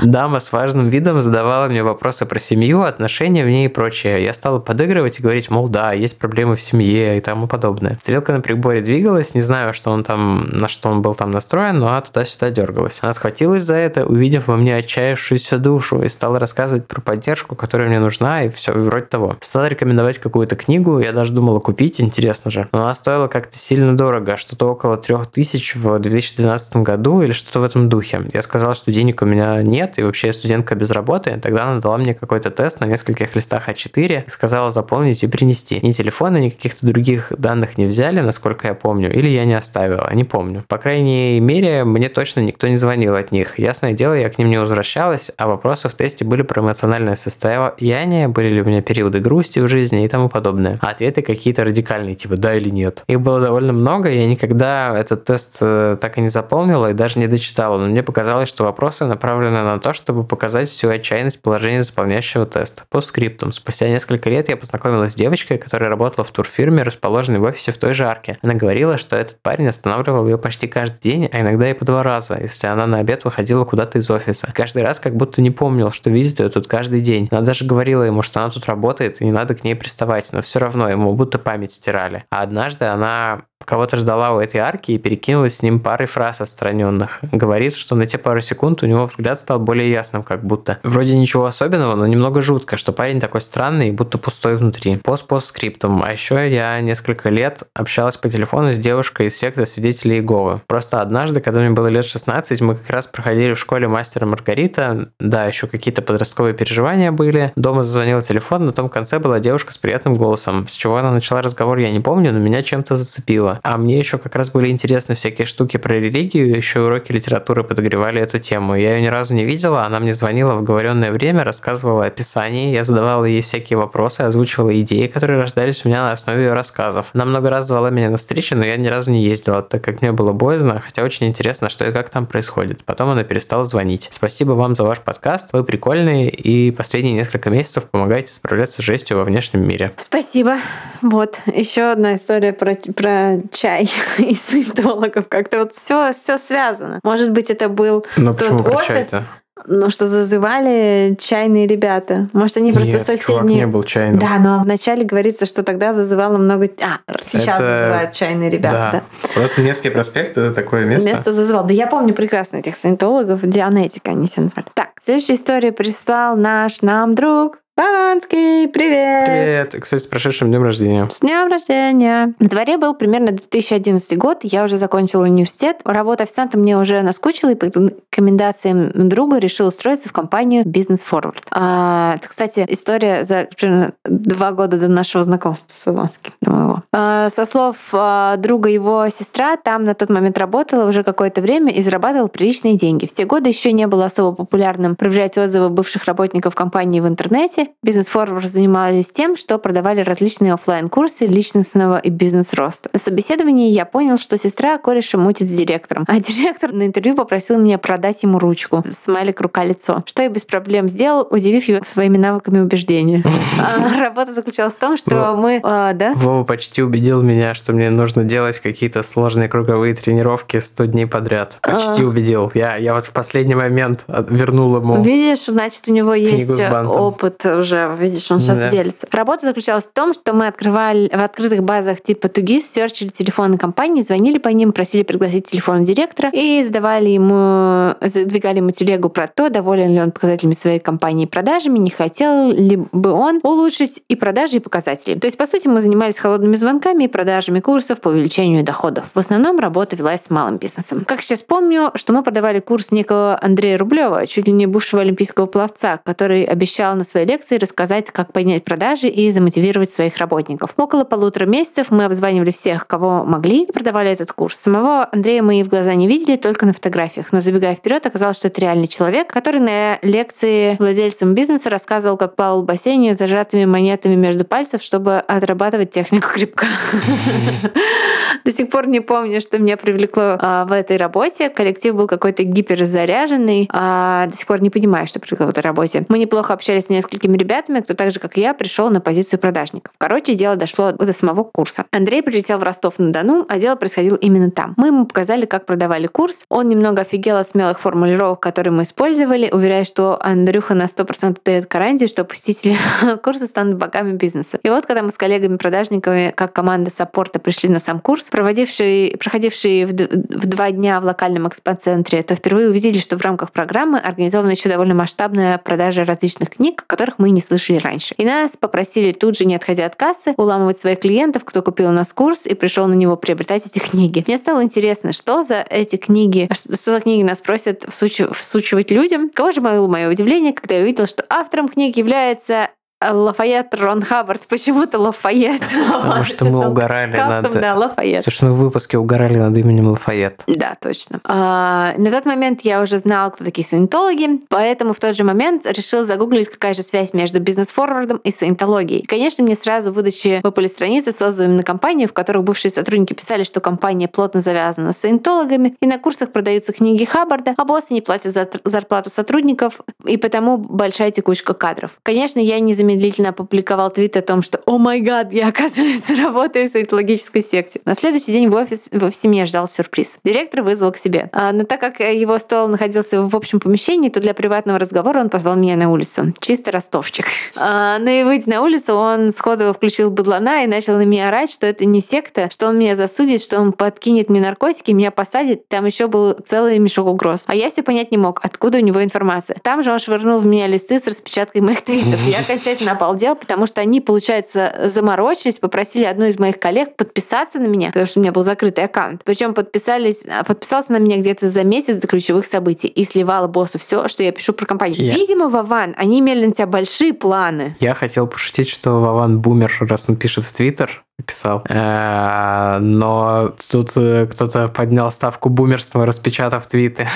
[0.03, 4.25] Дама с важным видом задавала мне вопросы про семью, отношения в ней и прочее.
[4.25, 7.99] Я стала подыгрывать и говорить, мол, да, есть проблемы в семье и тому подобное.
[8.01, 11.79] Стрелка на приборе двигалась, не знаю, что он там, на что он был там настроен,
[11.79, 12.99] но туда-сюда дергалась.
[13.03, 17.89] Она схватилась за это, увидев во мне отчаявшуюся душу, и стала рассказывать про поддержку, которая
[17.89, 19.37] мне нужна, и все, вроде того.
[19.41, 22.69] Стала рекомендовать какую-то книгу, я даже думала купить, интересно же.
[22.73, 27.61] Но она стоила как-то сильно дорого, что-то около трех тысяч в 2012 году или что-то
[27.61, 28.23] в этом духе.
[28.33, 31.81] Я сказала, что денег у меня нет, и вообще я студентка без работы, тогда она
[31.81, 35.81] дала мне какой-то тест на нескольких листах А4 и сказала заполнить и принести.
[35.83, 40.13] Ни телефона, ни каких-то других данных не взяли, насколько я помню, или я не оставила,
[40.13, 40.65] не помню.
[40.69, 43.59] По крайней мере, мне точно никто не звонил от них.
[43.59, 48.29] Ясное дело, я к ним не возвращалась, а вопросы в тесте были про эмоциональное состояние,
[48.29, 50.79] были ли у меня периоды грусти в жизни и тому подобное.
[50.81, 53.05] А ответы какие-то радикальные, типа да или нет.
[53.07, 57.19] Их было довольно много, я никогда этот тест э, так и не заполнила и даже
[57.19, 61.43] не дочитала, но мне показалось, что вопросы направлены направлена на то, чтобы показать всю отчаянность
[61.43, 62.85] положения заполняющего теста.
[62.91, 63.53] По скриптам.
[63.53, 67.79] Спустя несколько лет я познакомилась с девочкой, которая работала в турфирме, расположенной в офисе в
[67.79, 68.39] той же арке.
[68.43, 72.03] Она говорила, что этот парень останавливал ее почти каждый день, а иногда и по два
[72.03, 74.51] раза, если она на обед выходила куда-то из офиса.
[74.55, 77.29] Каждый раз как будто не помнил, что видит ее тут каждый день.
[77.31, 80.43] Она даже говорила ему, что она тут работает и не надо к ней приставать, но
[80.43, 82.25] все равно ему будто память стирали.
[82.31, 87.21] А однажды она кого-то ждала у этой арки и перекинулась с ним парой фраз отстраненных.
[87.33, 90.79] Говорит, что на те пару секунд у него взгляд стал более ясным, как будто.
[90.83, 94.97] Вроде ничего особенного, но немного жутко, что парень такой странный и будто пустой внутри.
[94.97, 96.03] Пост-постскриптум.
[96.03, 100.63] А еще я несколько лет общалась по телефону с девушкой из секты свидетелей Иеговы.
[100.67, 105.11] Просто однажды, когда мне было лет 16, мы как раз проходили в школе мастера Маргарита.
[105.21, 107.53] Да, еще какие-то подростковые переживания были.
[107.57, 110.69] Дома зазвонил телефон, на том конце была девушка с приятным голосом.
[110.69, 113.48] С чего она начала разговор, я не помню, но меня чем-то зацепило.
[113.63, 118.21] А мне еще как раз были интересны всякие штуки про религию, еще уроки литературы подогревали
[118.21, 118.75] эту тему.
[118.75, 122.73] Я ее ни разу не видела, она мне звонила в говоренное время, рассказывала о Писании,
[122.73, 127.11] я задавала ей всякие вопросы, озвучивала идеи, которые рождались у меня на основе ее рассказов.
[127.13, 130.03] Она много раз звала меня на встречи, но я ни разу не ездила, так как
[130.03, 132.85] мне было боязно, хотя очень интересно, что и как там происходит.
[132.85, 134.09] Потом она перестала звонить.
[134.13, 139.19] Спасибо вам за ваш подкаст, вы прикольные и последние несколько месяцев помогаете справляться с жестью
[139.19, 139.93] во внешнем мире.
[139.97, 140.59] Спасибо.
[141.03, 145.29] Вот, еще одна история про, про чай и саентологов.
[145.29, 147.01] Как-то вот все, все связано.
[147.03, 149.25] Может быть, это был Но тот почему про офис, чай-то?
[149.67, 152.29] ну, что зазывали чайные ребята.
[152.33, 153.61] Может, они просто Нет, чувак соседние...
[153.61, 154.19] не был чайным.
[154.19, 156.69] Да, но вначале говорится, что тогда зазывало много...
[156.83, 159.03] А, сейчас Это- зазывают чайные ребята, да.
[159.23, 159.29] Да.
[159.35, 161.09] Просто Невский проспект это такое место.
[161.09, 161.65] Место зазывал.
[161.65, 163.41] Да я помню прекрасно этих саентологов.
[163.43, 164.67] Дианетика они себя назвали.
[164.75, 168.67] Так, следующая история прислал наш нам друг Баванский.
[168.67, 169.27] Привет!
[169.27, 169.77] Привет.
[169.81, 171.09] Кстати, с прошедшим днем рождения.
[171.09, 172.35] С днем рождения!
[172.41, 175.77] На дворе был примерно 2011 год, я уже закончила университет.
[175.85, 181.37] Работа официантом мне уже наскучила, и по рекомендациям друга решила устроиться в компанию Business Forward.
[181.53, 186.83] А, это, кстати, история за примерно два года до нашего знакомства с Илонским, моего.
[186.93, 191.73] А, со слов а, друга его сестра там на тот момент работала уже какое-то время
[191.73, 193.07] и зарабатывала приличные деньги.
[193.07, 197.68] В те годы еще не было особо популярным проверять отзывы бывших работников компании в интернете.
[197.83, 202.91] Бизнес Forward занимались тем, что продавали различные оффлайн курсы личностного и бизнес-роста.
[202.93, 207.59] На собеседовании я понял, что сестра кореша мутит с директором, а директор на интервью попросил
[207.59, 208.85] меня продать ему ручку.
[208.89, 210.03] Смайлик рука-лицо.
[210.07, 213.25] Что я без проблем сделал, удивив его своими навыками убеждения.
[213.61, 215.61] А Работа заключалась в том, что мы...
[215.65, 216.13] а, Да?
[216.15, 221.07] Вова почти почти убедил меня, что мне нужно делать какие-то сложные круговые тренировки 100 дней
[221.07, 221.59] подряд.
[221.63, 222.05] Почти а.
[222.05, 222.53] убедил.
[222.55, 227.95] Я, я вот в последний момент вернул ему Видишь, значит, у него есть опыт уже.
[227.99, 228.71] Видишь, он сейчас да.
[228.71, 229.07] делится.
[229.11, 234.03] Работа заключалась в том, что мы открывали в открытых базах типа Тугис, серчили телефоны компании,
[234.03, 239.49] звонили по ним, просили пригласить телефон директора и задавали ему, задвигали ему телегу про то,
[239.51, 244.17] доволен ли он показателями своей компании и продажами, не хотел ли бы он улучшить и
[244.17, 245.19] продажи, и показатели.
[245.19, 249.07] То есть, по сути, мы занимались холодными звонками и продажами курсов по увеличению доходов.
[249.15, 251.05] В основном работа велась с малым бизнесом.
[251.07, 255.47] Как сейчас помню, что мы продавали курс некого Андрея Рублева, чуть ли не бывшего олимпийского
[255.47, 260.71] пловца, который обещал на своей лекции рассказать, как поднять продажи и замотивировать своих работников.
[260.77, 264.57] Около полутора месяцев мы обзванивали всех, кого могли, и продавали этот курс.
[264.57, 267.33] Самого Андрея мы и в глаза не видели, только на фотографиях.
[267.33, 272.37] Но забегая вперед, оказалось, что это реальный человек, который на лекции владельцам бизнеса рассказывал, как
[272.37, 276.67] плавал в бассейне с зажатыми монетами между пальцев, чтобы отрабатывать технику крепка.
[278.49, 281.51] До сих пор не помню, что меня привлекло а, в этой работе.
[281.51, 283.69] Коллектив был какой-то гиперзаряженный.
[283.71, 286.07] А, до сих пор не понимаю, что привлекло в этой работе.
[286.09, 289.39] Мы неплохо общались с несколькими ребятами, кто так же, как и я, пришел на позицию
[289.39, 289.93] продажников.
[289.99, 291.85] Короче, дело дошло до самого курса.
[291.91, 294.73] Андрей прилетел в Ростов-на-Дону, а дело происходило именно там.
[294.79, 296.45] Мы ему показали, как продавали курс.
[296.49, 301.69] Он немного офигел от смелых формулировок, которые мы использовали, уверяя, что Андрюха на 100% дает
[301.69, 302.79] гарантию, что посетители
[303.23, 304.59] курса станут богами бизнеса.
[304.63, 309.85] И вот, когда мы с коллегами-продажниками, как команда саппорта, пришли на сам курс, проводившие, проходившие
[309.85, 314.53] в, в два дня в локальном экспоцентре, то впервые увидели, что в рамках программы организована
[314.53, 318.15] еще довольно масштабная продажа различных книг, которых мы не слышали раньше.
[318.17, 321.93] И нас попросили тут же, не отходя от кассы, уламывать своих клиентов, кто купил у
[321.93, 324.23] нас курс и пришел на него приобретать эти книги.
[324.25, 329.31] Мне стало интересно, что за эти книги, что за книги нас просят всучивать людям.
[329.31, 334.47] Кого же было мое удивление, когда я увидела, что автором книг является Лафайет Рон Хаббард.
[334.49, 335.63] Почему-то Лафайет.
[335.93, 337.51] Потому что мы угорали над...
[337.53, 338.25] да, Лафайет.
[338.25, 340.43] Потому что мы в выпуске угорали над именем Лафайет.
[340.49, 341.21] Да, точно.
[341.25, 345.65] А, на тот момент я уже знала, кто такие саентологи, поэтому в тот же момент
[345.67, 349.03] решил загуглить, какая же связь между бизнес-форвардом и саентологией.
[349.03, 352.73] И, конечно, мне сразу в выдаче выпали страницы с отзывами на компанию, в которых бывшие
[352.73, 357.65] сотрудники писали, что компания плотно завязана с саентологами, и на курсах продаются книги Хаббарда, а
[357.65, 361.93] боссы не платят за зарплату сотрудников, и потому большая текучка кадров.
[362.03, 366.17] Конечно, я не замечала незамедлительно опубликовал твит о том, что «О май гад, я, оказывается,
[366.23, 367.81] работаю в саентологической секте».
[367.85, 370.21] На следующий день в, офис, в меня ждал сюрприз.
[370.25, 371.29] Директор вызвал к себе.
[371.33, 375.29] А, но так как его стол находился в общем помещении, то для приватного разговора он
[375.29, 376.33] позвал меня на улицу.
[376.41, 377.27] Чисто ростовчик.
[377.61, 381.51] А, но и выйдя на улицу, он сходу включил быдлана и начал на меня орать,
[381.51, 385.67] что это не секта, что он меня засудит, что он подкинет мне наркотики, меня посадит.
[385.69, 387.45] Там еще был целый мешок угроз.
[387.47, 389.57] А я все понять не мог, откуда у него информация.
[389.63, 392.21] Там же он швырнул в меня листы с распечаткой моих твитов.
[392.27, 397.59] Я окончательно окончательно обалдел, потому что они, получается, заморочились, попросили одну из моих коллег подписаться
[397.59, 399.23] на меня, потому что у меня был закрытый аккаунт.
[399.25, 403.79] Причем подписались, а, подписался на меня где-то за месяц до ключевых событий и сливала боссу
[403.79, 405.03] все, что я пишу про компанию.
[405.03, 405.15] Я...
[405.15, 407.77] Видимо, Вован, они имели на тебя большие планы.
[407.81, 411.65] Я хотел пошутить, что Вован бумер, раз он пишет в Твиттер, писал.
[411.69, 417.09] Э, но тут э, кто-то поднял ставку бумерства, распечатав твиты.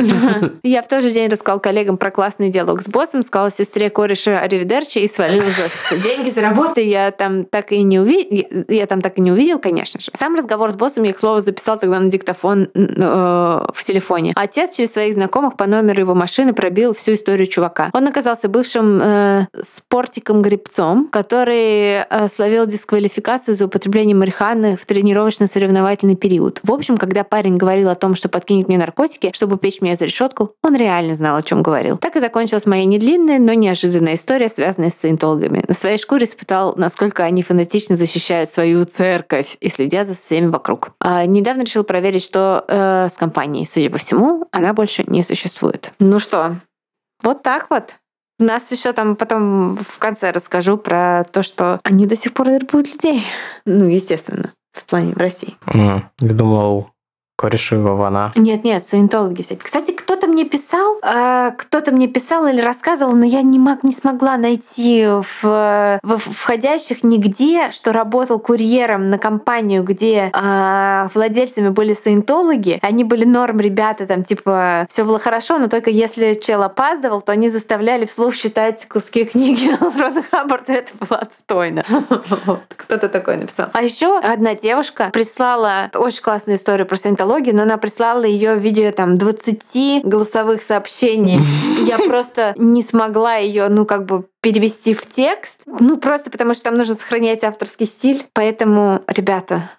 [0.64, 4.40] Я в тот же день рассказал коллегам про классный диалог с боссом, сказал сестре кореша
[4.40, 5.98] Аривидерчи и свалил из офиса.
[6.04, 9.58] Деньги за работу я там так и не увидел, я там так и не увидел,
[9.58, 10.12] конечно же.
[10.18, 14.34] Сам разговор с боссом я, к слову, записал тогда на диктофон э, в телефоне.
[14.36, 17.90] Отец через своих знакомых по номеру его машины пробил всю историю чувака.
[17.94, 26.60] Он оказался бывшим спортиком-гребцом, который словил дисквалификацию квалификацию за употребление марихуаны в тренировочно-соревновательный период.
[26.64, 30.06] В общем, когда парень говорил о том, что подкинет мне наркотики, чтобы печь меня за
[30.06, 32.00] решетку, он реально знал, о чем говорил.
[32.00, 35.64] Так и закончилась моя недлинная, но неожиданная история, связанная с саентологами.
[35.68, 40.90] На своей шкуре испытал, насколько они фанатично защищают свою церковь и следят за всеми вокруг.
[41.00, 45.92] А недавно решил проверить, что э, с компанией, судя по всему, она больше не существует.
[46.00, 46.56] Ну что,
[47.22, 47.98] вот так вот.
[48.40, 52.50] У нас еще там потом в конце расскажу про то, что они до сих пор
[52.50, 53.22] вербуют людей.
[53.66, 55.56] Ну, естественно, в плане в России.
[55.68, 56.92] Mm, я думал,
[57.36, 58.32] кореши Вована.
[58.36, 59.66] Нет, нет, саентологи всякие.
[59.66, 63.92] Кстати, кто-то мне писал, э, кто-то мне писал или рассказывал, но я не, мог, не
[63.92, 71.94] смогла найти в, в входящих нигде, что работал курьером на компанию, где э, владельцами были
[71.94, 72.80] саентологи.
[72.82, 77.32] Они были норм ребята, там типа все было хорошо, но только если чел опаздывал, то
[77.32, 79.70] они заставляли вслух читать куски книги
[80.00, 80.74] Рона Хаббарда.
[80.74, 81.84] Это было отстойно.
[82.76, 83.68] Кто-то такой написал.
[83.74, 88.60] А еще одна девушка прислала очень классную историю про саентологию, но она прислала ее в
[88.60, 91.42] виде там 20 голосовых сообщений.
[91.86, 95.62] Я просто не смогла ее, ну, как бы перевести в текст.
[95.66, 98.26] Ну, просто потому что там нужно сохранять авторский стиль.
[98.34, 99.72] Поэтому, ребята,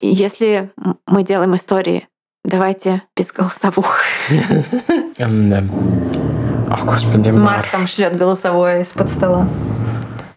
[0.00, 0.70] если
[1.06, 2.08] мы делаем истории,
[2.44, 4.02] давайте без голосовых.
[6.68, 9.48] Ах, господи, Марк там шлет голосовое из-под стола.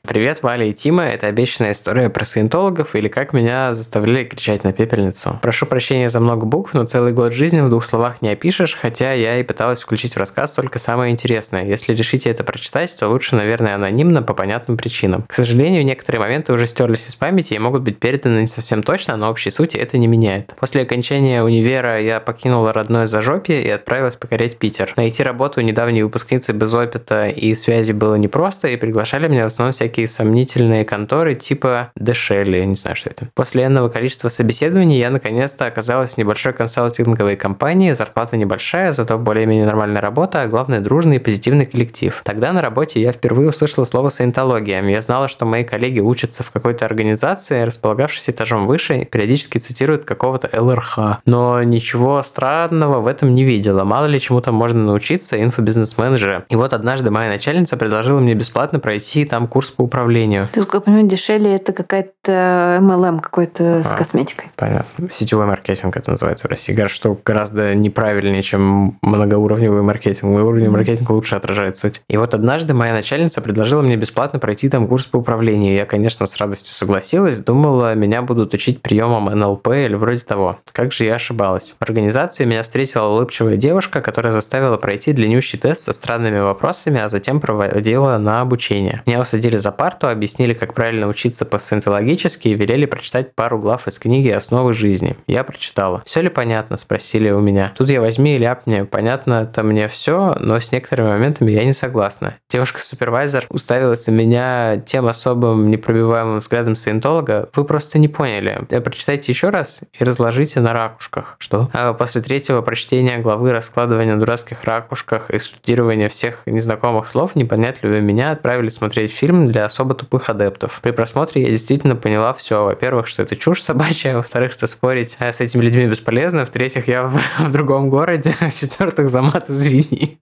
[0.10, 1.03] Привет, Валя и Тима.
[1.03, 5.38] Это обещанная история про саентологов или как меня заставляли кричать на пепельницу.
[5.43, 9.14] Прошу прощения за много букв, но целый год жизни в двух словах не опишешь, хотя
[9.14, 11.64] я и пыталась включить в рассказ только самое интересное.
[11.64, 15.26] Если решите это прочитать, то лучше, наверное, анонимно по понятным причинам.
[15.28, 19.16] К сожалению, некоторые моменты уже стерлись из памяти и могут быть переданы не совсем точно,
[19.16, 20.55] но общей сути это не меняет.
[20.60, 24.91] После окончания универа я покинула родное зажопье и отправилась покорять Питер.
[24.97, 29.47] Найти работу у недавней выпускницы без опыта и связи было непросто, и приглашали меня в
[29.47, 33.28] основном всякие всякие сомнительные конторы типа Дешели, я не знаю, что это.
[33.34, 39.66] После энного количества собеседований я наконец-то оказалась в небольшой консалтинговой компании, зарплата небольшая, зато более-менее
[39.66, 42.22] нормальная работа, а главное дружный и позитивный коллектив.
[42.24, 44.82] Тогда на работе я впервые услышала слово саентология.
[44.82, 50.06] Я знала, что мои коллеги учатся в какой-то организации, располагавшейся этажом выше, и периодически цитируют
[50.06, 51.00] какого-то ЛРХ.
[51.26, 53.84] Но ничего странного в этом не видела.
[53.84, 56.45] Мало ли чему там можно научиться инфобизнес-менеджера.
[56.50, 60.47] И вот однажды моя начальница предложила мне бесплатно пройти там курс по управлению.
[60.51, 64.49] Ты, как понимаю, дешевле это какая-то MLM какой-то с косметикой.
[64.55, 65.09] Понятно.
[65.11, 66.73] Сетевой маркетинг это называется в России.
[66.73, 70.31] Говорят, что гораздо неправильнее, чем многоуровневый маркетинг.
[70.31, 72.01] Уровень маркетинга лучше отражает суть.
[72.07, 75.73] И вот однажды моя начальница предложила мне бесплатно пройти там курс по управлению.
[75.73, 77.39] Я, конечно, с радостью согласилась.
[77.39, 80.59] Думала, меня будут учить приемам НЛП или вроде того.
[80.71, 81.75] Как же я ошибалась.
[81.79, 87.07] В организации меня встретила улыбчивая девушка, которая заставила пройти длиннющий тест со странными вопросами, а
[87.07, 89.01] затем проводила на обучение.
[89.05, 93.97] Меня усадили за парту, объяснили, как правильно учиться по-саентологически и велели прочитать пару глав из
[93.97, 95.15] книги «Основы жизни».
[95.25, 96.03] Я прочитала.
[96.05, 97.71] «Все ли понятно?»– спросили у меня.
[97.77, 98.82] Тут я возьми и ляпни.
[98.82, 102.36] Понятно-то мне все, но с некоторыми моментами я не согласна.
[102.49, 107.47] Девушка-супервайзер уставилась на меня тем особым непробиваемым взглядом саентолога.
[107.55, 108.59] Вы просто не поняли.
[108.84, 111.38] Прочитайте еще раз и разложите на ракушках.
[111.39, 111.69] Что?
[111.71, 118.01] А после третьего прочтения главы раскладывания на дурацких ракушках и студирования всех незнакомых слов непонятливые
[118.01, 120.80] меня отправили смотреть фильм для особо тупых адептов.
[120.82, 122.65] При просмотре я действительно поняла все.
[122.65, 127.03] Во-первых, что это чушь собачья, во-вторых, что спорить э, с этими людьми бесполезно, в-третьих, я
[127.03, 130.20] в, в другом городе, в-четвертых, за мат извини.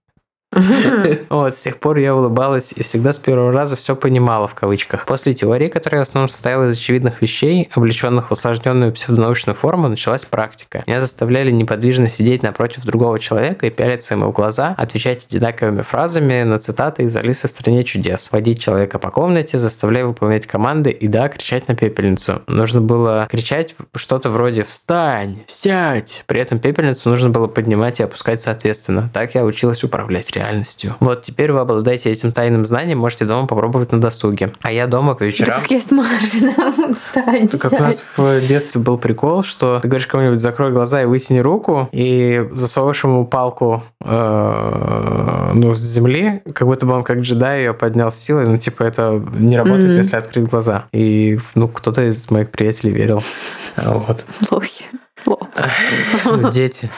[1.30, 5.06] Вот, с тех пор я улыбалась и всегда с первого раза все понимала в кавычках.
[5.06, 10.26] После теории, которая в основном состояла из очевидных вещей, облеченных в усложненную псевдонаучную форму, началась
[10.26, 10.84] практика.
[10.88, 16.43] Меня заставляли неподвижно сидеть напротив другого человека и пялиться ему в глаза, отвечать одинаковыми фразами
[16.43, 21.08] на цитаты из Алисы в стране чудес, водить человека по комнате, заставляя выполнять команды и
[21.08, 22.41] да, кричать на пепельницу.
[22.48, 25.43] Нужно было кричать что-то вроде «Встань!
[25.48, 26.24] Сядь!».
[26.26, 29.10] При этом пепельницу нужно было поднимать и опускать соответственно.
[29.14, 30.96] Так я училась управлять реальностью.
[31.00, 34.54] Вот теперь вы обладаете этим тайным знанием, можете дома попробовать на досуге.
[34.62, 35.56] А я дома по вечерам...
[35.56, 36.96] Да как я с Марвином.
[36.98, 41.06] Встань, Как у нас в детстве был прикол, что ты говоришь кому-нибудь закрой глаза и
[41.06, 47.20] вытяни руку, и засовываешь ему палку э, ну, с земли, как будто бы он как
[47.20, 49.98] джедай ее поднял силой, ну типа это не работает, mm-hmm.
[49.98, 50.86] если открыть глаза.
[50.92, 53.22] И ну кто-то из моих приятелей верил.
[53.78, 54.26] Вот.
[54.50, 54.86] Лохи.
[56.52, 56.90] Дети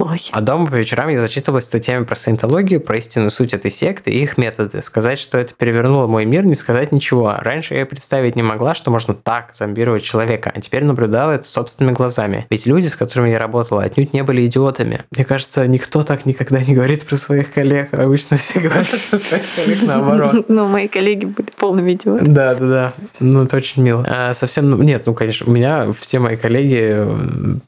[0.00, 0.30] плохи.
[0.32, 4.22] А дома по вечерам я зачитывалась статьями про саентологию, про истинную суть этой секты и
[4.22, 4.80] их методы.
[4.82, 7.36] Сказать, что это перевернуло мой мир, не сказать ничего.
[7.38, 11.94] Раньше я представить не могла, что можно так зомбировать человека, а теперь наблюдала это собственными
[11.94, 12.46] глазами.
[12.50, 15.04] Ведь люди, с которыми я работала, отнюдь не были идиотами.
[15.10, 17.92] Мне кажется, никто так никогда не говорит про своих коллег.
[17.92, 20.46] Обычно все говорят про своих коллег наоборот.
[20.50, 22.28] Ну, мои коллеги были полными идиотами.
[22.28, 22.92] Да, да, да.
[23.20, 24.04] Ну, это очень мило.
[24.08, 27.06] А, совсем, ну, нет, ну, конечно, у меня все мои коллеги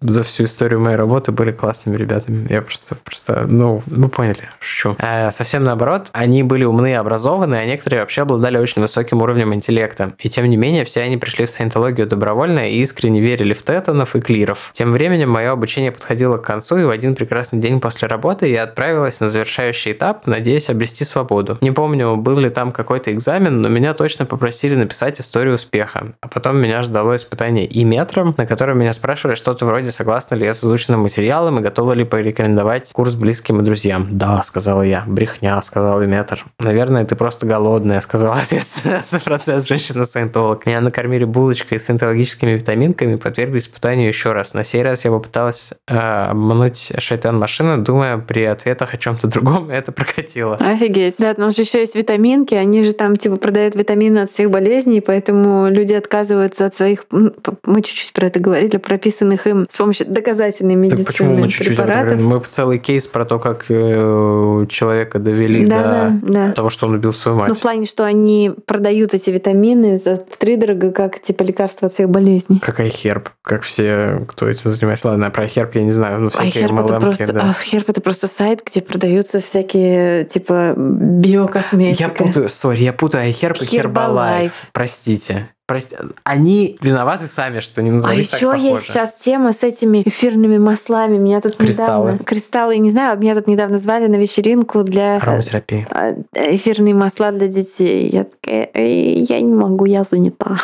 [0.01, 2.53] за всю историю моей работы были классными ребятами ребятами.
[2.53, 4.97] Я просто, просто ну, вы поняли, шучу.
[4.99, 9.55] А, совсем наоборот, они были умны и образованы, а некоторые вообще обладали очень высоким уровнем
[9.55, 10.13] интеллекта.
[10.19, 14.17] И тем не менее, все они пришли в саентологию добровольно и искренне верили в тетанов
[14.17, 14.71] и клиров.
[14.73, 18.65] Тем временем мое обучение подходило к концу, и в один прекрасный день после работы я
[18.65, 21.59] отправилась на завершающий этап, надеясь обрести свободу.
[21.61, 26.13] Не помню, был ли там какой-то экзамен, но меня точно попросили написать историю успеха.
[26.21, 30.45] А потом меня ждало испытание и метром, на котором меня спрашивали что-то вроде, согласна ли
[30.45, 34.07] я с изученным материалом и готова ли порекомендовать курс близким и друзьям.
[34.11, 35.03] Да, сказала я.
[35.07, 36.45] Брехня, сказал Иметр.
[36.59, 40.67] Наверное, ты просто голодная, сказала ответственная за процесс женщина-саентолог.
[40.67, 44.53] Меня накормили булочкой с саентологическими витаминками, подвергли испытанию еще раз.
[44.53, 49.71] На сей раз я попыталась э, обмануть шайтан машину, думая при ответах о чем-то другом,
[49.71, 50.57] и это прокатило.
[50.57, 51.15] Офигеть.
[51.19, 55.01] Да, там же еще есть витаминки, они же там типа продают витамины от всех болезней,
[55.01, 60.75] поэтому люди отказываются от своих, мы чуть-чуть про это говорили, прописанных им с помощью доказательной
[60.75, 62.21] медицины так почему мы чуть-чуть об препаратов.
[62.27, 66.53] Мы целый кейс про то, как э, человека довели Да, до да, да.
[66.53, 67.49] того, что он убил свою мать.
[67.49, 72.09] Ну, в плане, что они продают эти витамины за втридорого, как типа лекарство от всех
[72.09, 72.59] болезней.
[72.61, 75.09] Как iHerb, как все, кто этим занимается.
[75.09, 77.41] Ладно, про iHerb я не знаю, ну А всякие Herb это, просто, да.
[77.41, 82.03] а Herb это просто сайт, где продаются всякие типа биокосметика.
[82.03, 83.79] Я путаю, сори, я путаю iHerb и.
[83.79, 84.53] Herbalife.
[84.73, 85.49] Простите.
[85.67, 85.97] Прости.
[86.25, 88.67] Они виноваты сами, что не А назвались так еще похоже.
[88.69, 91.17] есть сейчас тема с этими эфирными маслами.
[91.19, 92.05] Меня тут Кристаллы.
[92.13, 92.25] недавно...
[92.25, 95.17] Кристаллы, не знаю, меня тут недавно звали на вечеринку для...
[95.17, 95.87] Ароматерапия.
[95.91, 98.09] а, Эфирные масла для детей.
[98.11, 100.59] Я такая, «Эй, я не могу, я занята.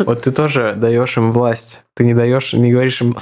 [0.00, 1.82] Вот ты тоже даешь им власть.
[1.94, 3.16] Ты не даешь, не говоришь им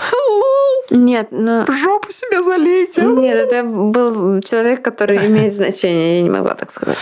[0.91, 1.65] Нет, но...
[1.67, 3.03] в жопу себя залейте.
[3.03, 6.99] Нет, это был человек, который имеет значение, я не могла так сказать.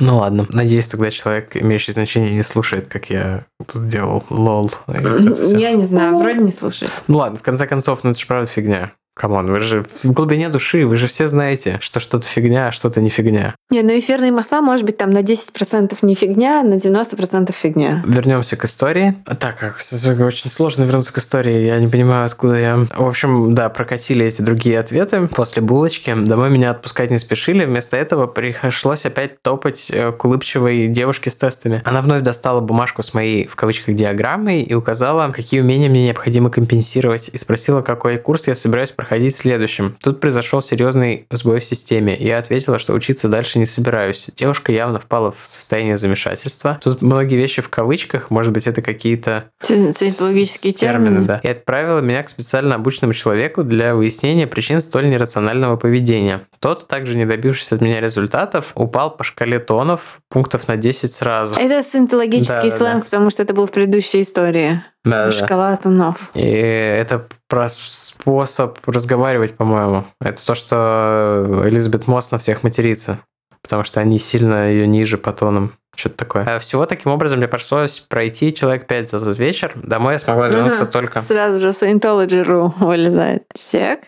[0.00, 0.46] Ну ладно.
[0.50, 4.70] Надеюсь, тогда человек, имеющий значение, не слушает, как я тут делал лол.
[4.86, 6.90] Я не знаю, вроде не слушаю.
[7.08, 8.92] Ну ладно, в конце концов, ну это же правда фигня.
[9.18, 12.72] Come on, вы же в глубине души, вы же все знаете, что что-то фигня, а
[12.72, 13.54] что-то не фигня.
[13.70, 18.02] Не, ну эфирные масла может быть там на 10% не фигня, на 90% фигня.
[18.06, 19.16] Вернемся к истории.
[19.40, 19.80] Так, как
[20.20, 22.86] очень сложно вернуться к истории, я не понимаю, откуда я.
[22.96, 26.14] В общем, да, прокатили эти другие ответы после булочки.
[26.14, 27.64] Домой меня отпускать не спешили.
[27.64, 31.82] Вместо этого пришлось опять топать э, к улыбчивой девушке с тестами.
[31.84, 36.50] Она вновь достала бумажку с моей, в кавычках, диаграммой и указала, какие умения мне необходимо
[36.50, 39.96] компенсировать, и спросила, какой курс я собираюсь проходить следующим.
[40.02, 42.16] Тут произошел серьезный сбой в системе.
[42.18, 44.30] Я ответила, что учиться дальше не собираюсь.
[44.36, 46.78] Девушка явно впала в состояние замешательства.
[46.82, 51.20] Тут многие вещи в кавычках, может быть, это какие-то Сcientологические с- термины.
[51.26, 51.40] да.
[51.42, 56.42] И отправила меня к специально обученному человеку для выяснения причин столь нерационального поведения.
[56.60, 61.54] Тот, также не добившись от меня результатов, упал по шкале тонов пунктов на 10 сразу.
[61.54, 62.76] Это синтологический Да-да-да.
[62.76, 64.82] сленг, потому что это был в предыдущей истории.
[65.04, 65.46] Да-да-да.
[65.46, 66.30] Шкала тонов.
[66.34, 70.04] И это про способ разговаривать, по-моему.
[70.20, 73.20] Это то, что Элизабет Мосс на всех матерится.
[73.62, 75.72] Потому что они сильно ее ниже по тонам.
[75.96, 76.44] Что-то такое.
[76.44, 79.72] А Всего таким образом мне пришлось пройти человек 5 за тот вечер.
[79.74, 80.92] Домой я смогла вернуться Ага.
[80.92, 81.20] только...
[81.22, 83.42] Сразу же Scientology.ru вылезает.
[83.54, 84.00] Чек.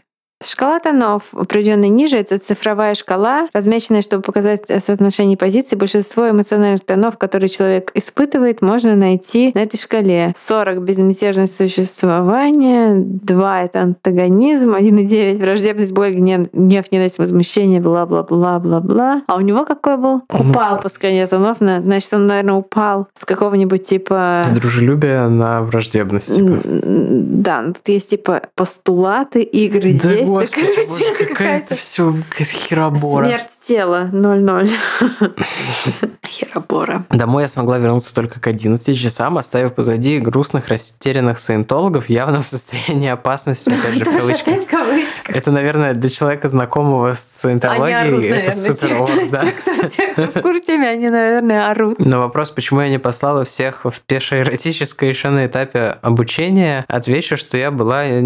[0.42, 5.76] Шкала тонов, определенной ниже, это цифровая шкала, размеченная, чтобы показать соотношение позиций.
[5.76, 10.34] Большинство эмоциональных тонов, которые человек испытывает, можно найти на этой шкале.
[10.38, 19.22] 40— безмятежность существования, 2— это антагонизм, 1,9— враждебность, боль, гнев, гнев, ненависть, возмущение, бла-бла-бла-бла-бла.
[19.26, 20.22] А у него какой был?
[20.32, 24.44] Упал по шкале тонов, на- значит, он, наверное, упал с какого-нибудь типа...
[24.46, 26.34] С дружелюбия на враждебность.
[26.34, 26.60] типа.
[26.64, 30.29] Да, ну тут есть типа постулаты, игры, Да действия.
[30.30, 33.26] Господи, Короче, боже, это какая-то все херобора.
[33.26, 34.70] смерть тела 0-0.
[36.26, 37.04] Херобора.
[37.10, 42.46] Домой я смогла вернуться только к 11 часам, оставив позади грустных, растерянных саентологов, явно в
[42.46, 45.36] состоянии опасности, опять же, в кавычках.
[45.36, 49.44] Это, наверное, для человека, знакомого с саентологией, это супер кто- да.
[49.88, 51.98] те, кто- в курсе, они, наверное, орут.
[51.98, 57.56] На вопрос, почему я не послала всех в пешеэротическое еще на этапе обучения, отвечу, что
[57.56, 58.22] я была э,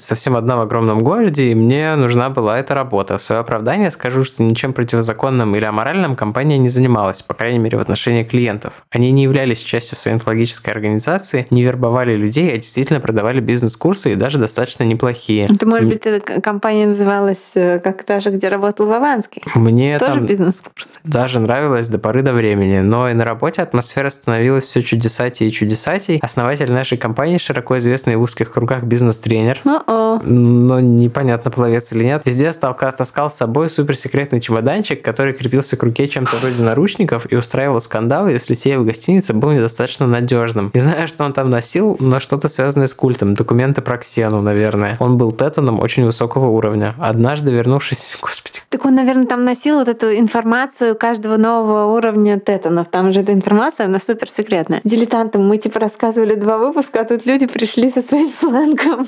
[0.00, 3.18] совсем одна в огромном городе, и мне нужна была эта работа.
[3.18, 7.78] В свое оправдание скажу, что ничем противозаконным или аморальным компания не занималась, по крайней мере,
[7.78, 8.84] в отношении клиентов.
[8.90, 14.38] Они не являлись частью саентологической организации, не вербовали людей, а действительно продавали бизнес-курсы и даже
[14.38, 15.48] достаточно неплохие.
[15.50, 19.42] Это, может быть, эта компания называлась э, как та же, где работал Вованский.
[19.54, 20.98] Мне Тоже бизнес-курсы.
[21.04, 25.52] даже нравилось до поры до времени, но и на работе атмосфера становилась все чудесатей и
[25.52, 26.18] чудесатей.
[26.22, 32.22] Основатель нашей компании, широко известный в узких кругах бизнес-тренер, но непонятно, пловец или нет.
[32.24, 37.36] Везде сталка- таскал с собой суперсекретный чемоданчик, который крепился к руке чем-то вроде наручников и
[37.36, 40.70] устраивал скандалы, если сей в гостинице был недостаточно надежным.
[40.74, 43.34] Не знаю, что он там носил, но что-то связанное с культом.
[43.34, 44.96] Документы про Ксену, наверное.
[45.00, 46.94] Он был тетаном очень высокого уровня.
[46.98, 48.16] Однажды, вернувшись...
[48.20, 52.88] Господи, Так он, наверное, там носил вот эту информацию каждого нового уровня тетанов.
[52.88, 54.80] Там же эта информация, она супер секретная.
[54.84, 59.06] Дилетантам мы типа рассказывали два выпуска, а тут люди пришли со своим сленгом.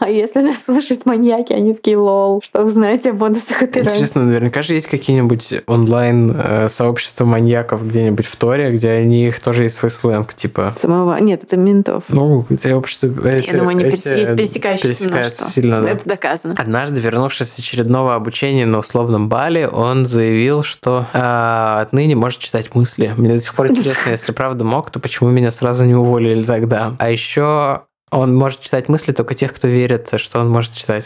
[0.00, 3.92] А если нас слушают маньяки, они такие лол, что вы знаете об бонусах операций.
[3.94, 9.40] Интересно, наверняка же есть какие-нибудь онлайн э, сообщества маньяков где-нибудь в Торе, где они их
[9.40, 10.74] тоже есть свой сленг, типа.
[10.76, 11.16] Самого...
[11.18, 12.04] Нет, это ментов.
[12.08, 13.06] Ну, это общество...
[13.28, 15.90] эти- Я думаю, они эти, перес- э, пересекающиеся пересекаются сильно, да.
[15.90, 16.54] Это доказано.
[16.58, 22.74] Однажды, вернувшись с очередного обучения на условном бале, он заявил, что а, отныне может читать
[22.74, 23.12] мысли.
[23.16, 26.94] Мне до сих пор интересно, если правда мог, то почему меня сразу не уволили тогда?
[26.98, 27.82] А еще
[28.12, 31.04] он может читать мысли только тех, кто верит, что он может читать.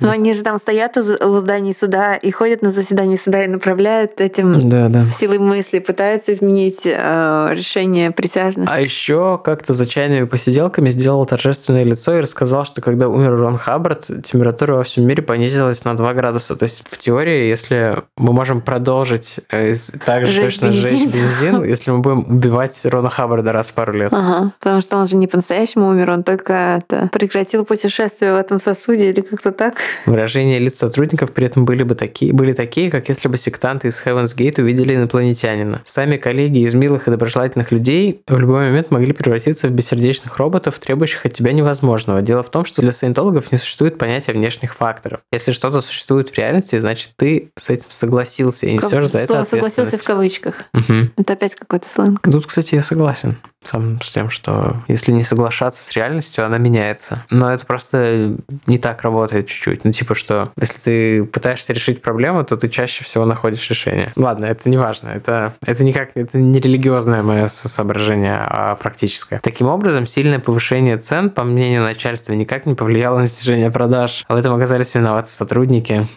[0.00, 4.20] Но они же там стоят у зданий суда и ходят на заседание суда и направляют
[4.20, 5.06] этим да, да.
[5.18, 8.68] силой мысли, пытаются изменить э, решение присяжных.
[8.70, 13.56] А еще как-то за чайными посиделками сделал торжественное лицо и рассказал, что когда умер Рон
[13.56, 16.54] Хаббард, температура во всем мире понизилась на 2 градуса.
[16.56, 19.74] То есть в теории, если мы можем продолжить э,
[20.04, 20.82] так же точно бензин.
[20.82, 24.12] сжечь бензин, если мы будем убивать Рона Хаббарда раз в пару лет.
[24.12, 28.60] Ага, потому что он же не по-настоящему умер, он только это, прекратил путешествие в этом
[28.60, 29.76] сосуде или как-то так.
[30.04, 34.02] Выражения лиц сотрудников при этом были бы такие, были такие, как если бы сектанты из
[34.04, 35.82] Heaven's Gate увидели инопланетянина.
[35.84, 40.78] Сами коллеги из милых и доброжелательных людей в любой момент могли превратиться в бессердечных роботов,
[40.80, 42.20] требующих от тебя невозможного.
[42.20, 45.20] Дело в том, что для саентологов не существует понятия внешних факторов.
[45.32, 49.96] Если что-то существует в реальности, значит, ты с этим согласился и несешь за это согласился
[49.96, 50.64] в кавычках.
[50.74, 51.10] Угу.
[51.18, 52.20] Это опять какой-то сленг.
[52.22, 53.36] Тут, кстати, я согласен
[53.66, 57.24] сам с тем, что если не соглашаться с реальностью, она меняется.
[57.30, 58.36] Но это просто
[58.66, 59.84] не так работает чуть-чуть.
[59.84, 64.12] Ну, типа, что если ты пытаешься решить проблему, то ты чаще всего находишь решение.
[64.16, 65.08] Ладно, это не важно.
[65.08, 69.40] Это, это никак, это не религиозное мое соображение, а практическое.
[69.40, 74.24] Таким образом, сильное повышение цен, по мнению начальства, никак не повлияло на снижение продаж.
[74.28, 76.08] В этом оказались виноваты сотрудники.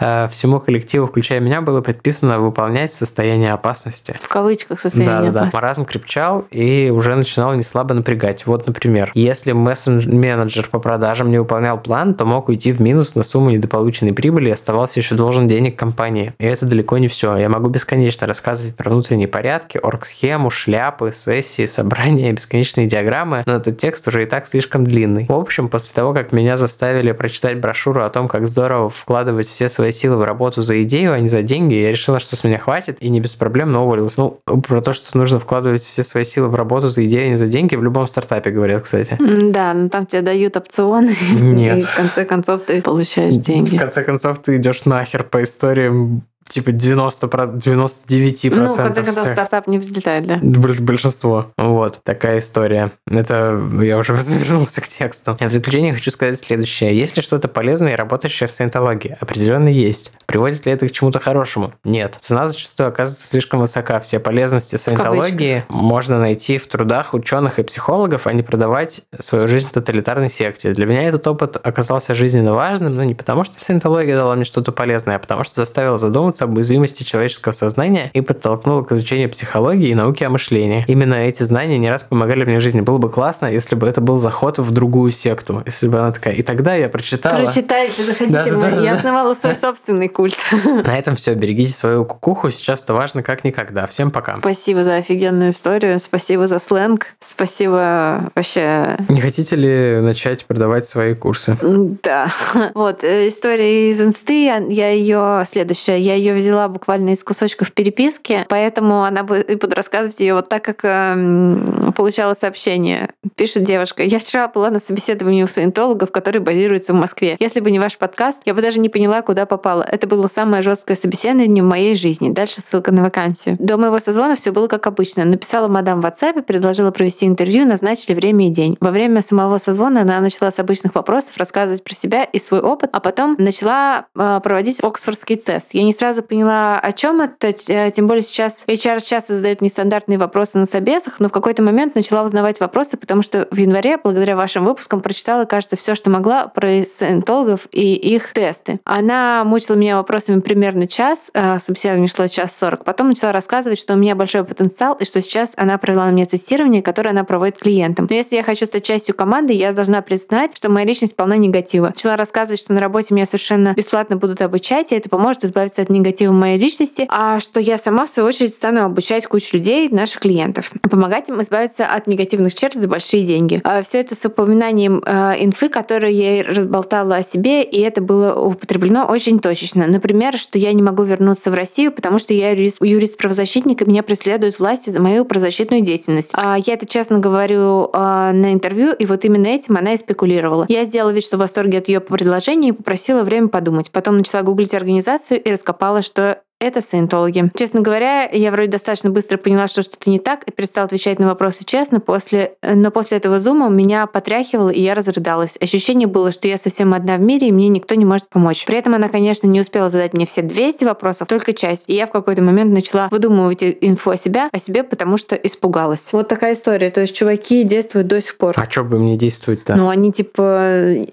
[0.00, 4.16] Э, всему коллективу, включая меня, было предписано выполнять состояние опасности.
[4.20, 5.50] В кавычках состояние да, да, да.
[5.52, 8.46] Маразм крепчал и уже начинал не слабо напрягать.
[8.46, 13.22] Вот, например, если менеджер по продажам не выполнял план, то мог уйти в минус на
[13.22, 16.32] сумму недополученной прибыли и оставался еще должен денег компании.
[16.38, 17.36] И это далеко не все.
[17.36, 23.76] Я могу бесконечно рассказывать про внутренние порядки, орг-схему, шляпы, сессии, собрания, бесконечные диаграммы, но этот
[23.76, 25.26] текст уже и так слишком длинный.
[25.28, 29.68] В общем, после того, как меня заставили прочитать брошюру о том, как здорово вкладывать все
[29.68, 31.74] свои свои силы в работу за идею, а не за деньги.
[31.74, 34.16] Я решила, что с меня хватит, и не без проблем, но уволилась.
[34.16, 37.36] Ну, про то, что нужно вкладывать все свои силы в работу за идею, а не
[37.36, 39.16] за деньги, в любом стартапе говорят, кстати.
[39.50, 41.14] Да, но там тебе дают опционы.
[41.40, 41.78] Нет.
[41.78, 43.76] И в конце концов ты получаешь деньги.
[43.76, 48.54] В конце концов ты идешь нахер по историям типа 90, 99%.
[48.54, 49.32] Ну, в конце концов, всех.
[49.32, 50.38] стартап не взлетает, да?
[50.42, 51.52] Большинство.
[51.56, 52.92] Вот, такая история.
[53.08, 55.36] Это я уже вернулся к тексту.
[55.40, 56.96] В заключение хочу сказать следующее.
[56.96, 59.16] Есть ли что-то полезное и работающее в саентологии?
[59.20, 60.12] Определенно есть.
[60.26, 61.72] Приводит ли это к чему-то хорошему?
[61.84, 62.16] Нет.
[62.20, 64.00] Цена зачастую оказывается слишком высока.
[64.00, 69.68] Все полезности саентологии можно найти в трудах ученых и психологов, а не продавать свою жизнь
[69.70, 70.72] тоталитарной секте.
[70.72, 74.72] Для меня этот опыт оказался жизненно важным, но не потому, что саентология дала мне что-то
[74.72, 79.30] полезное, а потому что заставила задуматься задуматься об уязвимости человеческого сознания и подтолкнуло к изучению
[79.30, 80.84] психологии и науки о мышлении.
[80.88, 82.80] Именно эти знания не раз помогали мне в жизни.
[82.80, 85.62] Было бы классно, если бы это был заход в другую секту.
[85.66, 86.34] Если бы она такая.
[86.34, 87.44] И тогда я прочитала...
[87.44, 88.32] Прочитайте, заходите.
[88.32, 90.36] Да, да, да, я основала свой собственный культ.
[90.64, 91.34] На этом все.
[91.34, 92.50] Берегите свою кукуху.
[92.50, 93.86] Сейчас это важно как никогда.
[93.86, 94.38] Всем пока.
[94.38, 95.98] Спасибо за офигенную историю.
[96.00, 97.06] Спасибо за сленг.
[97.20, 98.96] Спасибо вообще.
[99.08, 101.56] Не хотите ли начать продавать свои курсы?
[102.02, 102.30] Да.
[102.74, 108.46] Вот, э, история из инсты, я ее следующая, я ее взяла буквально из кусочков переписки,
[108.48, 113.10] поэтому она будет, буду рассказывать ее вот так, как э, получала сообщение.
[113.36, 117.36] Пишет девушка, я вчера была на собеседовании у саентологов, который базируется в Москве.
[117.40, 119.82] Если бы не ваш подкаст, я бы даже не поняла, куда попала.
[119.82, 122.30] Это было самое жесткое собеседование в моей жизни.
[122.30, 123.56] Дальше ссылка на вакансию.
[123.58, 125.24] До моего созвона все было как обычно.
[125.24, 128.76] Написала мадам в WhatsApp, предложила провести интервью, назначили время и день.
[128.80, 132.90] Во время самого созвона она начала с обычных вопросов рассказывать про себя и свой опыт,
[132.92, 135.70] а потом начала э, проводить оксфордский тест.
[135.72, 137.54] Я не сразу сразу поняла, о чем это.
[137.68, 141.94] Э, тем более сейчас HR часто задают нестандартные вопросы на собесах, но в какой-то момент
[141.94, 146.48] начала узнавать вопросы, потому что в январе, благодаря вашим выпускам, прочитала, кажется, все, что могла
[146.48, 148.80] про саентологов и их тесты.
[148.84, 152.84] Она мучила меня вопросами примерно час, а собеседование шло час сорок.
[152.84, 156.26] Потом начала рассказывать, что у меня большой потенциал, и что сейчас она провела на мне
[156.26, 158.08] тестирование, которое она проводит клиентам.
[158.10, 161.88] Но если я хочу стать частью команды, я должна признать, что моя личность полна негатива.
[161.94, 165.88] Начала рассказывать, что на работе меня совершенно бесплатно будут обучать, и это поможет избавиться от
[165.88, 169.88] негатива негативом моей личности, а что я сама, в свою очередь, стану обучать кучу людей,
[169.88, 170.70] наших клиентов.
[170.88, 173.60] Помогать им избавиться от негативных черт за большие деньги.
[173.64, 178.34] А Все это с упоминанием э, инфы, которую я разболтала о себе, и это было
[178.34, 179.86] употреблено очень точечно.
[179.86, 184.58] Например, что я не могу вернуться в Россию, потому что я юрист-правозащитник, и меня преследуют
[184.58, 186.30] власти за мою правозащитную деятельность.
[186.34, 187.98] А Я это честно говорю э,
[188.32, 190.66] на интервью, и вот именно этим она и спекулировала.
[190.68, 193.90] Я сделала вид, что в восторге от ее предложения и попросила время подумать.
[193.90, 197.50] Потом начала гуглить организацию и раскопала что это саентологи.
[197.56, 201.26] Честно говоря, я вроде достаточно быстро поняла, что что-то не так, и перестала отвечать на
[201.26, 202.00] вопросы честно.
[202.00, 202.52] После...
[202.62, 205.56] Но после этого зума меня потряхивало, и я разрыдалась.
[205.60, 208.64] Ощущение было, что я совсем одна в мире, и мне никто не может помочь.
[208.66, 211.84] При этом она, конечно, не успела задать мне все 200 вопросов, только часть.
[211.88, 216.12] И я в какой-то момент начала выдумывать инфу о себе, о себе, потому что испугалась.
[216.12, 216.90] Вот такая история.
[216.90, 218.54] То есть чуваки действуют до сих пор.
[218.56, 219.76] А что бы мне действовать-то?
[219.76, 221.06] Ну, они, типа,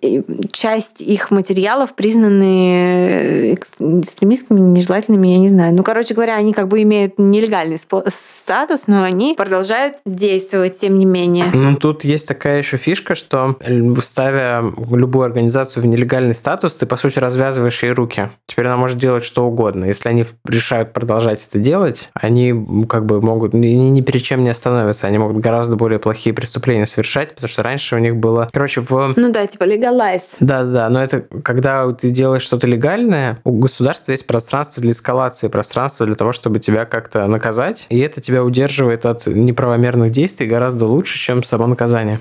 [0.51, 5.73] часть их материалов признаны экстремистскими, нежелательными, я не знаю.
[5.73, 11.05] Ну, короче говоря, они как бы имеют нелегальный статус, но они продолжают действовать, тем не
[11.05, 11.45] менее.
[11.53, 13.57] Ну, тут есть такая еще фишка, что
[14.03, 18.31] ставя любую организацию в нелегальный статус, ты, по сути, развязываешь ей руки.
[18.45, 19.85] Теперь она может делать что угодно.
[19.85, 24.49] Если они решают продолжать это делать, они как бы могут ни, ни перед чем не
[24.49, 25.07] остановиться.
[25.07, 28.49] Они могут гораздо более плохие преступления совершать, потому что раньше у них было...
[28.51, 29.13] Короче, в...
[29.15, 30.37] Ну да, типа legalize.
[30.39, 36.05] Да-да, но это когда ты делаешь что-то легальное, у государства есть пространство для эскалации, пространство
[36.05, 41.17] для того, чтобы тебя как-то наказать, и это тебя удерживает от неправомерных действий гораздо лучше,
[41.17, 42.19] чем само наказание.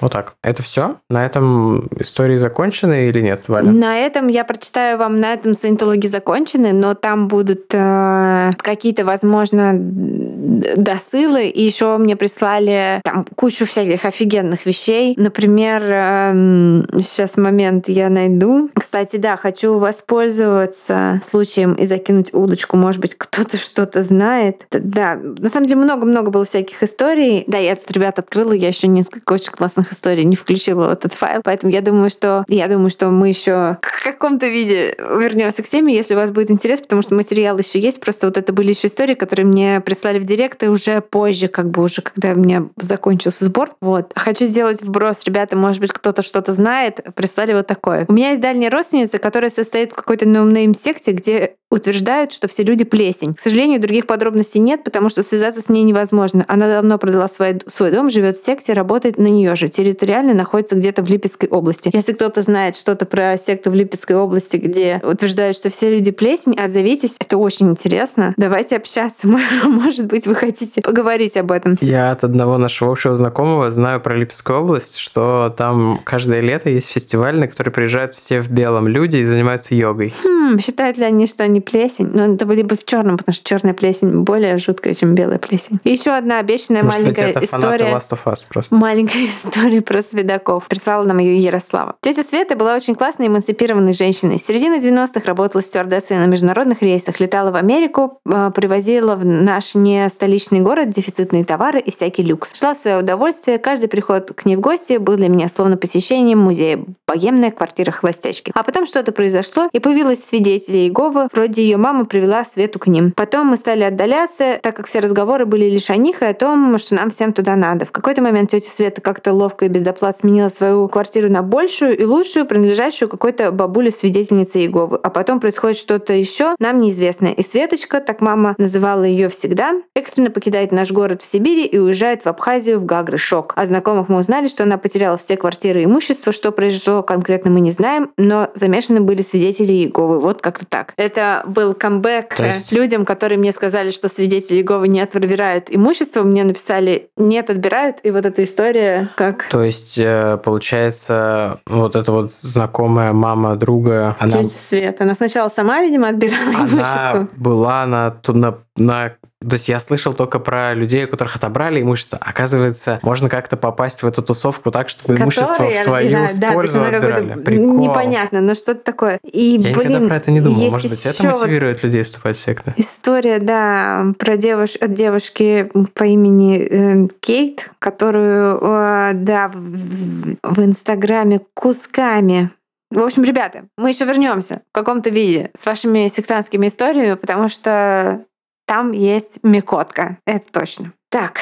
[0.00, 0.34] Вот так.
[0.42, 0.96] Это все?
[1.08, 3.70] На этом истории закончены или нет, Валя?
[3.70, 9.72] На этом я прочитаю вам, на этом саентологи закончены, но там будут э, какие-то, возможно,
[9.76, 15.14] досылы, и еще мне прислали там кучу всяких офигенных вещей.
[15.16, 18.70] Например, э, сейчас момент я найду.
[18.74, 22.76] Кстати, да, хочу воспользоваться случаем и закинуть удочку.
[22.76, 24.66] Может быть, кто-то что-то знает.
[24.70, 27.44] Да, на самом деле много-много было всяких историй.
[27.46, 31.40] Да, я тут, ребят, открыла, я еще несколько очень классных историй не включила этот файл.
[31.44, 35.94] Поэтому я думаю, что я думаю, что мы еще в каком-то виде вернемся к теме,
[35.94, 38.00] если у вас будет интерес, потому что материал еще есть.
[38.00, 41.70] Просто вот это были еще истории, которые мне прислали в директ, и уже позже, как
[41.70, 43.74] бы уже, когда у меня закончился сбор.
[43.80, 44.12] Вот.
[44.14, 45.18] Хочу сделать вброс.
[45.24, 47.00] Ребята, может быть, кто-то что-то знает.
[47.14, 48.04] Прислали вот такое.
[48.08, 52.62] У меня есть дальняя родственница, которая состоит в какой-то no-name секте, где утверждают, что все
[52.62, 53.34] люди плесень.
[53.34, 56.44] К сожалению, других подробностей нет, потому что связаться с ней невозможно.
[56.48, 59.68] Она давно продала свой, свой дом, живет в секте, работает на нее же.
[59.68, 61.90] Территориально находится где-то в Липецкой области.
[61.92, 66.54] Если кто-то знает что-то про секту в Липецкой области, где утверждают, что все люди плесень,
[66.54, 67.16] отзовитесь.
[67.18, 68.34] Это очень интересно.
[68.36, 69.26] Давайте общаться.
[69.64, 71.76] Может быть, вы хотите поговорить об этом.
[71.80, 76.88] Я от одного нашего общего знакомого знаю про Липецкую область, что там каждое лето есть
[76.88, 80.14] фестиваль, на который приезжают все в белом люди и занимаются йогой.
[80.22, 82.10] Хм, считают ли они, что они плесень.
[82.12, 85.78] Но это были бы в черном, потому что черная плесень более жуткая, чем белая плесень.
[85.84, 87.84] И еще одна обещанная Может маленькая быть, это история.
[87.86, 88.74] Last of Us просто.
[88.74, 90.66] Маленькая история про сведаков.
[90.68, 91.96] Прислала нам ее Ярослава.
[92.00, 94.38] Тетя Света была очень классной эмансипированной женщиной.
[94.38, 99.74] С середины 90-х работала стюардессой на международных рейсах, летала в Америку, э, привозила в наш
[99.74, 102.54] не столичный город дефицитные товары и всякий люкс.
[102.54, 103.58] Шла в свое удовольствие.
[103.58, 108.52] Каждый приход к ней в гости был для меня словно посещением музея «Богемная квартира холостячки».
[108.54, 113.12] А потом что-то произошло, и появилось свидетели Иеговы, вроде ее мама привела Свету к ним.
[113.12, 116.78] Потом мы стали отдаляться, так как все разговоры были лишь о них и о том,
[116.78, 117.84] что нам всем туда надо.
[117.84, 121.96] В какой-то момент тетя Света как-то ловко и без доплат сменила свою квартиру на большую
[121.96, 124.98] и лучшую, принадлежащую какой-то бабуле свидетельнице Иеговы.
[125.02, 127.32] А потом происходит что-то еще, нам неизвестное.
[127.32, 132.24] И Светочка, так мама называла ее всегда, экстренно покидает наш город в Сибири и уезжает
[132.24, 133.18] в Абхазию в Гагры.
[133.18, 133.52] Шок.
[133.56, 136.32] От знакомых мы узнали, что она потеряла все квартиры и имущество.
[136.32, 140.20] Что произошло конкретно мы не знаем, но замешаны были свидетели Иеговы.
[140.20, 140.94] Вот как-то так.
[140.96, 146.22] Это был камбэк То есть- людям, которые мне сказали, что свидетели Иеговы не отбирают имущество.
[146.22, 147.96] Мне написали «нет, отбирают».
[148.02, 154.16] И вот эта история как То есть, э, получается, вот эта вот знакомая мама друга,
[154.18, 155.04] она, тетя Света.
[155.04, 157.10] Она сначала сама, видимо, отбирала имущество.
[157.10, 159.14] она была на, на, на...
[159.40, 162.18] То есть я слышал только про людей, у которых отобрали имущество.
[162.20, 166.38] Оказывается, можно как-то попасть в эту тусовку так, чтобы имущество Которые в твою отбирают.
[166.40, 167.42] Да, пользу какой-то отбирали.
[167.42, 167.78] Прикол.
[167.78, 169.18] непонятно, но что-то такое.
[169.22, 170.70] И, Я никогда блин, про это не думал.
[170.70, 172.72] Может быть, это ещё вот мотивирует людей вступать в секты?
[172.76, 174.76] История, да, про девуш...
[174.76, 182.50] от девушки по имени э, Кейт, которую, э, да, в- в Инстаграме кусками.
[182.90, 188.24] В общем, ребята, мы еще вернемся в каком-то виде с вашими сектантскими историями, потому что
[188.66, 190.92] там есть Микотка, это точно.
[191.10, 191.38] Так,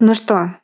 [0.00, 0.54] ну что,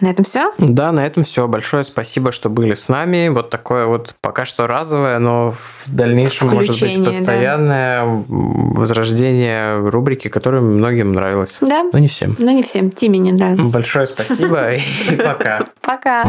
[0.00, 0.52] на этом все?
[0.58, 1.46] Да, на этом все.
[1.46, 3.28] Большое спасибо, что были с нами.
[3.28, 7.10] Вот такое вот пока что разовое, но в дальнейшем может быть Включение, да.
[7.16, 11.58] постоянное м, возрождение рубрики, которая многим нравилась.
[11.60, 12.34] Да, Но не всем.
[12.40, 12.90] но не всем.
[12.90, 13.72] Тиме не нравится.
[13.72, 14.80] Большое спасибо и
[15.16, 15.60] пока.
[15.82, 16.24] Пока.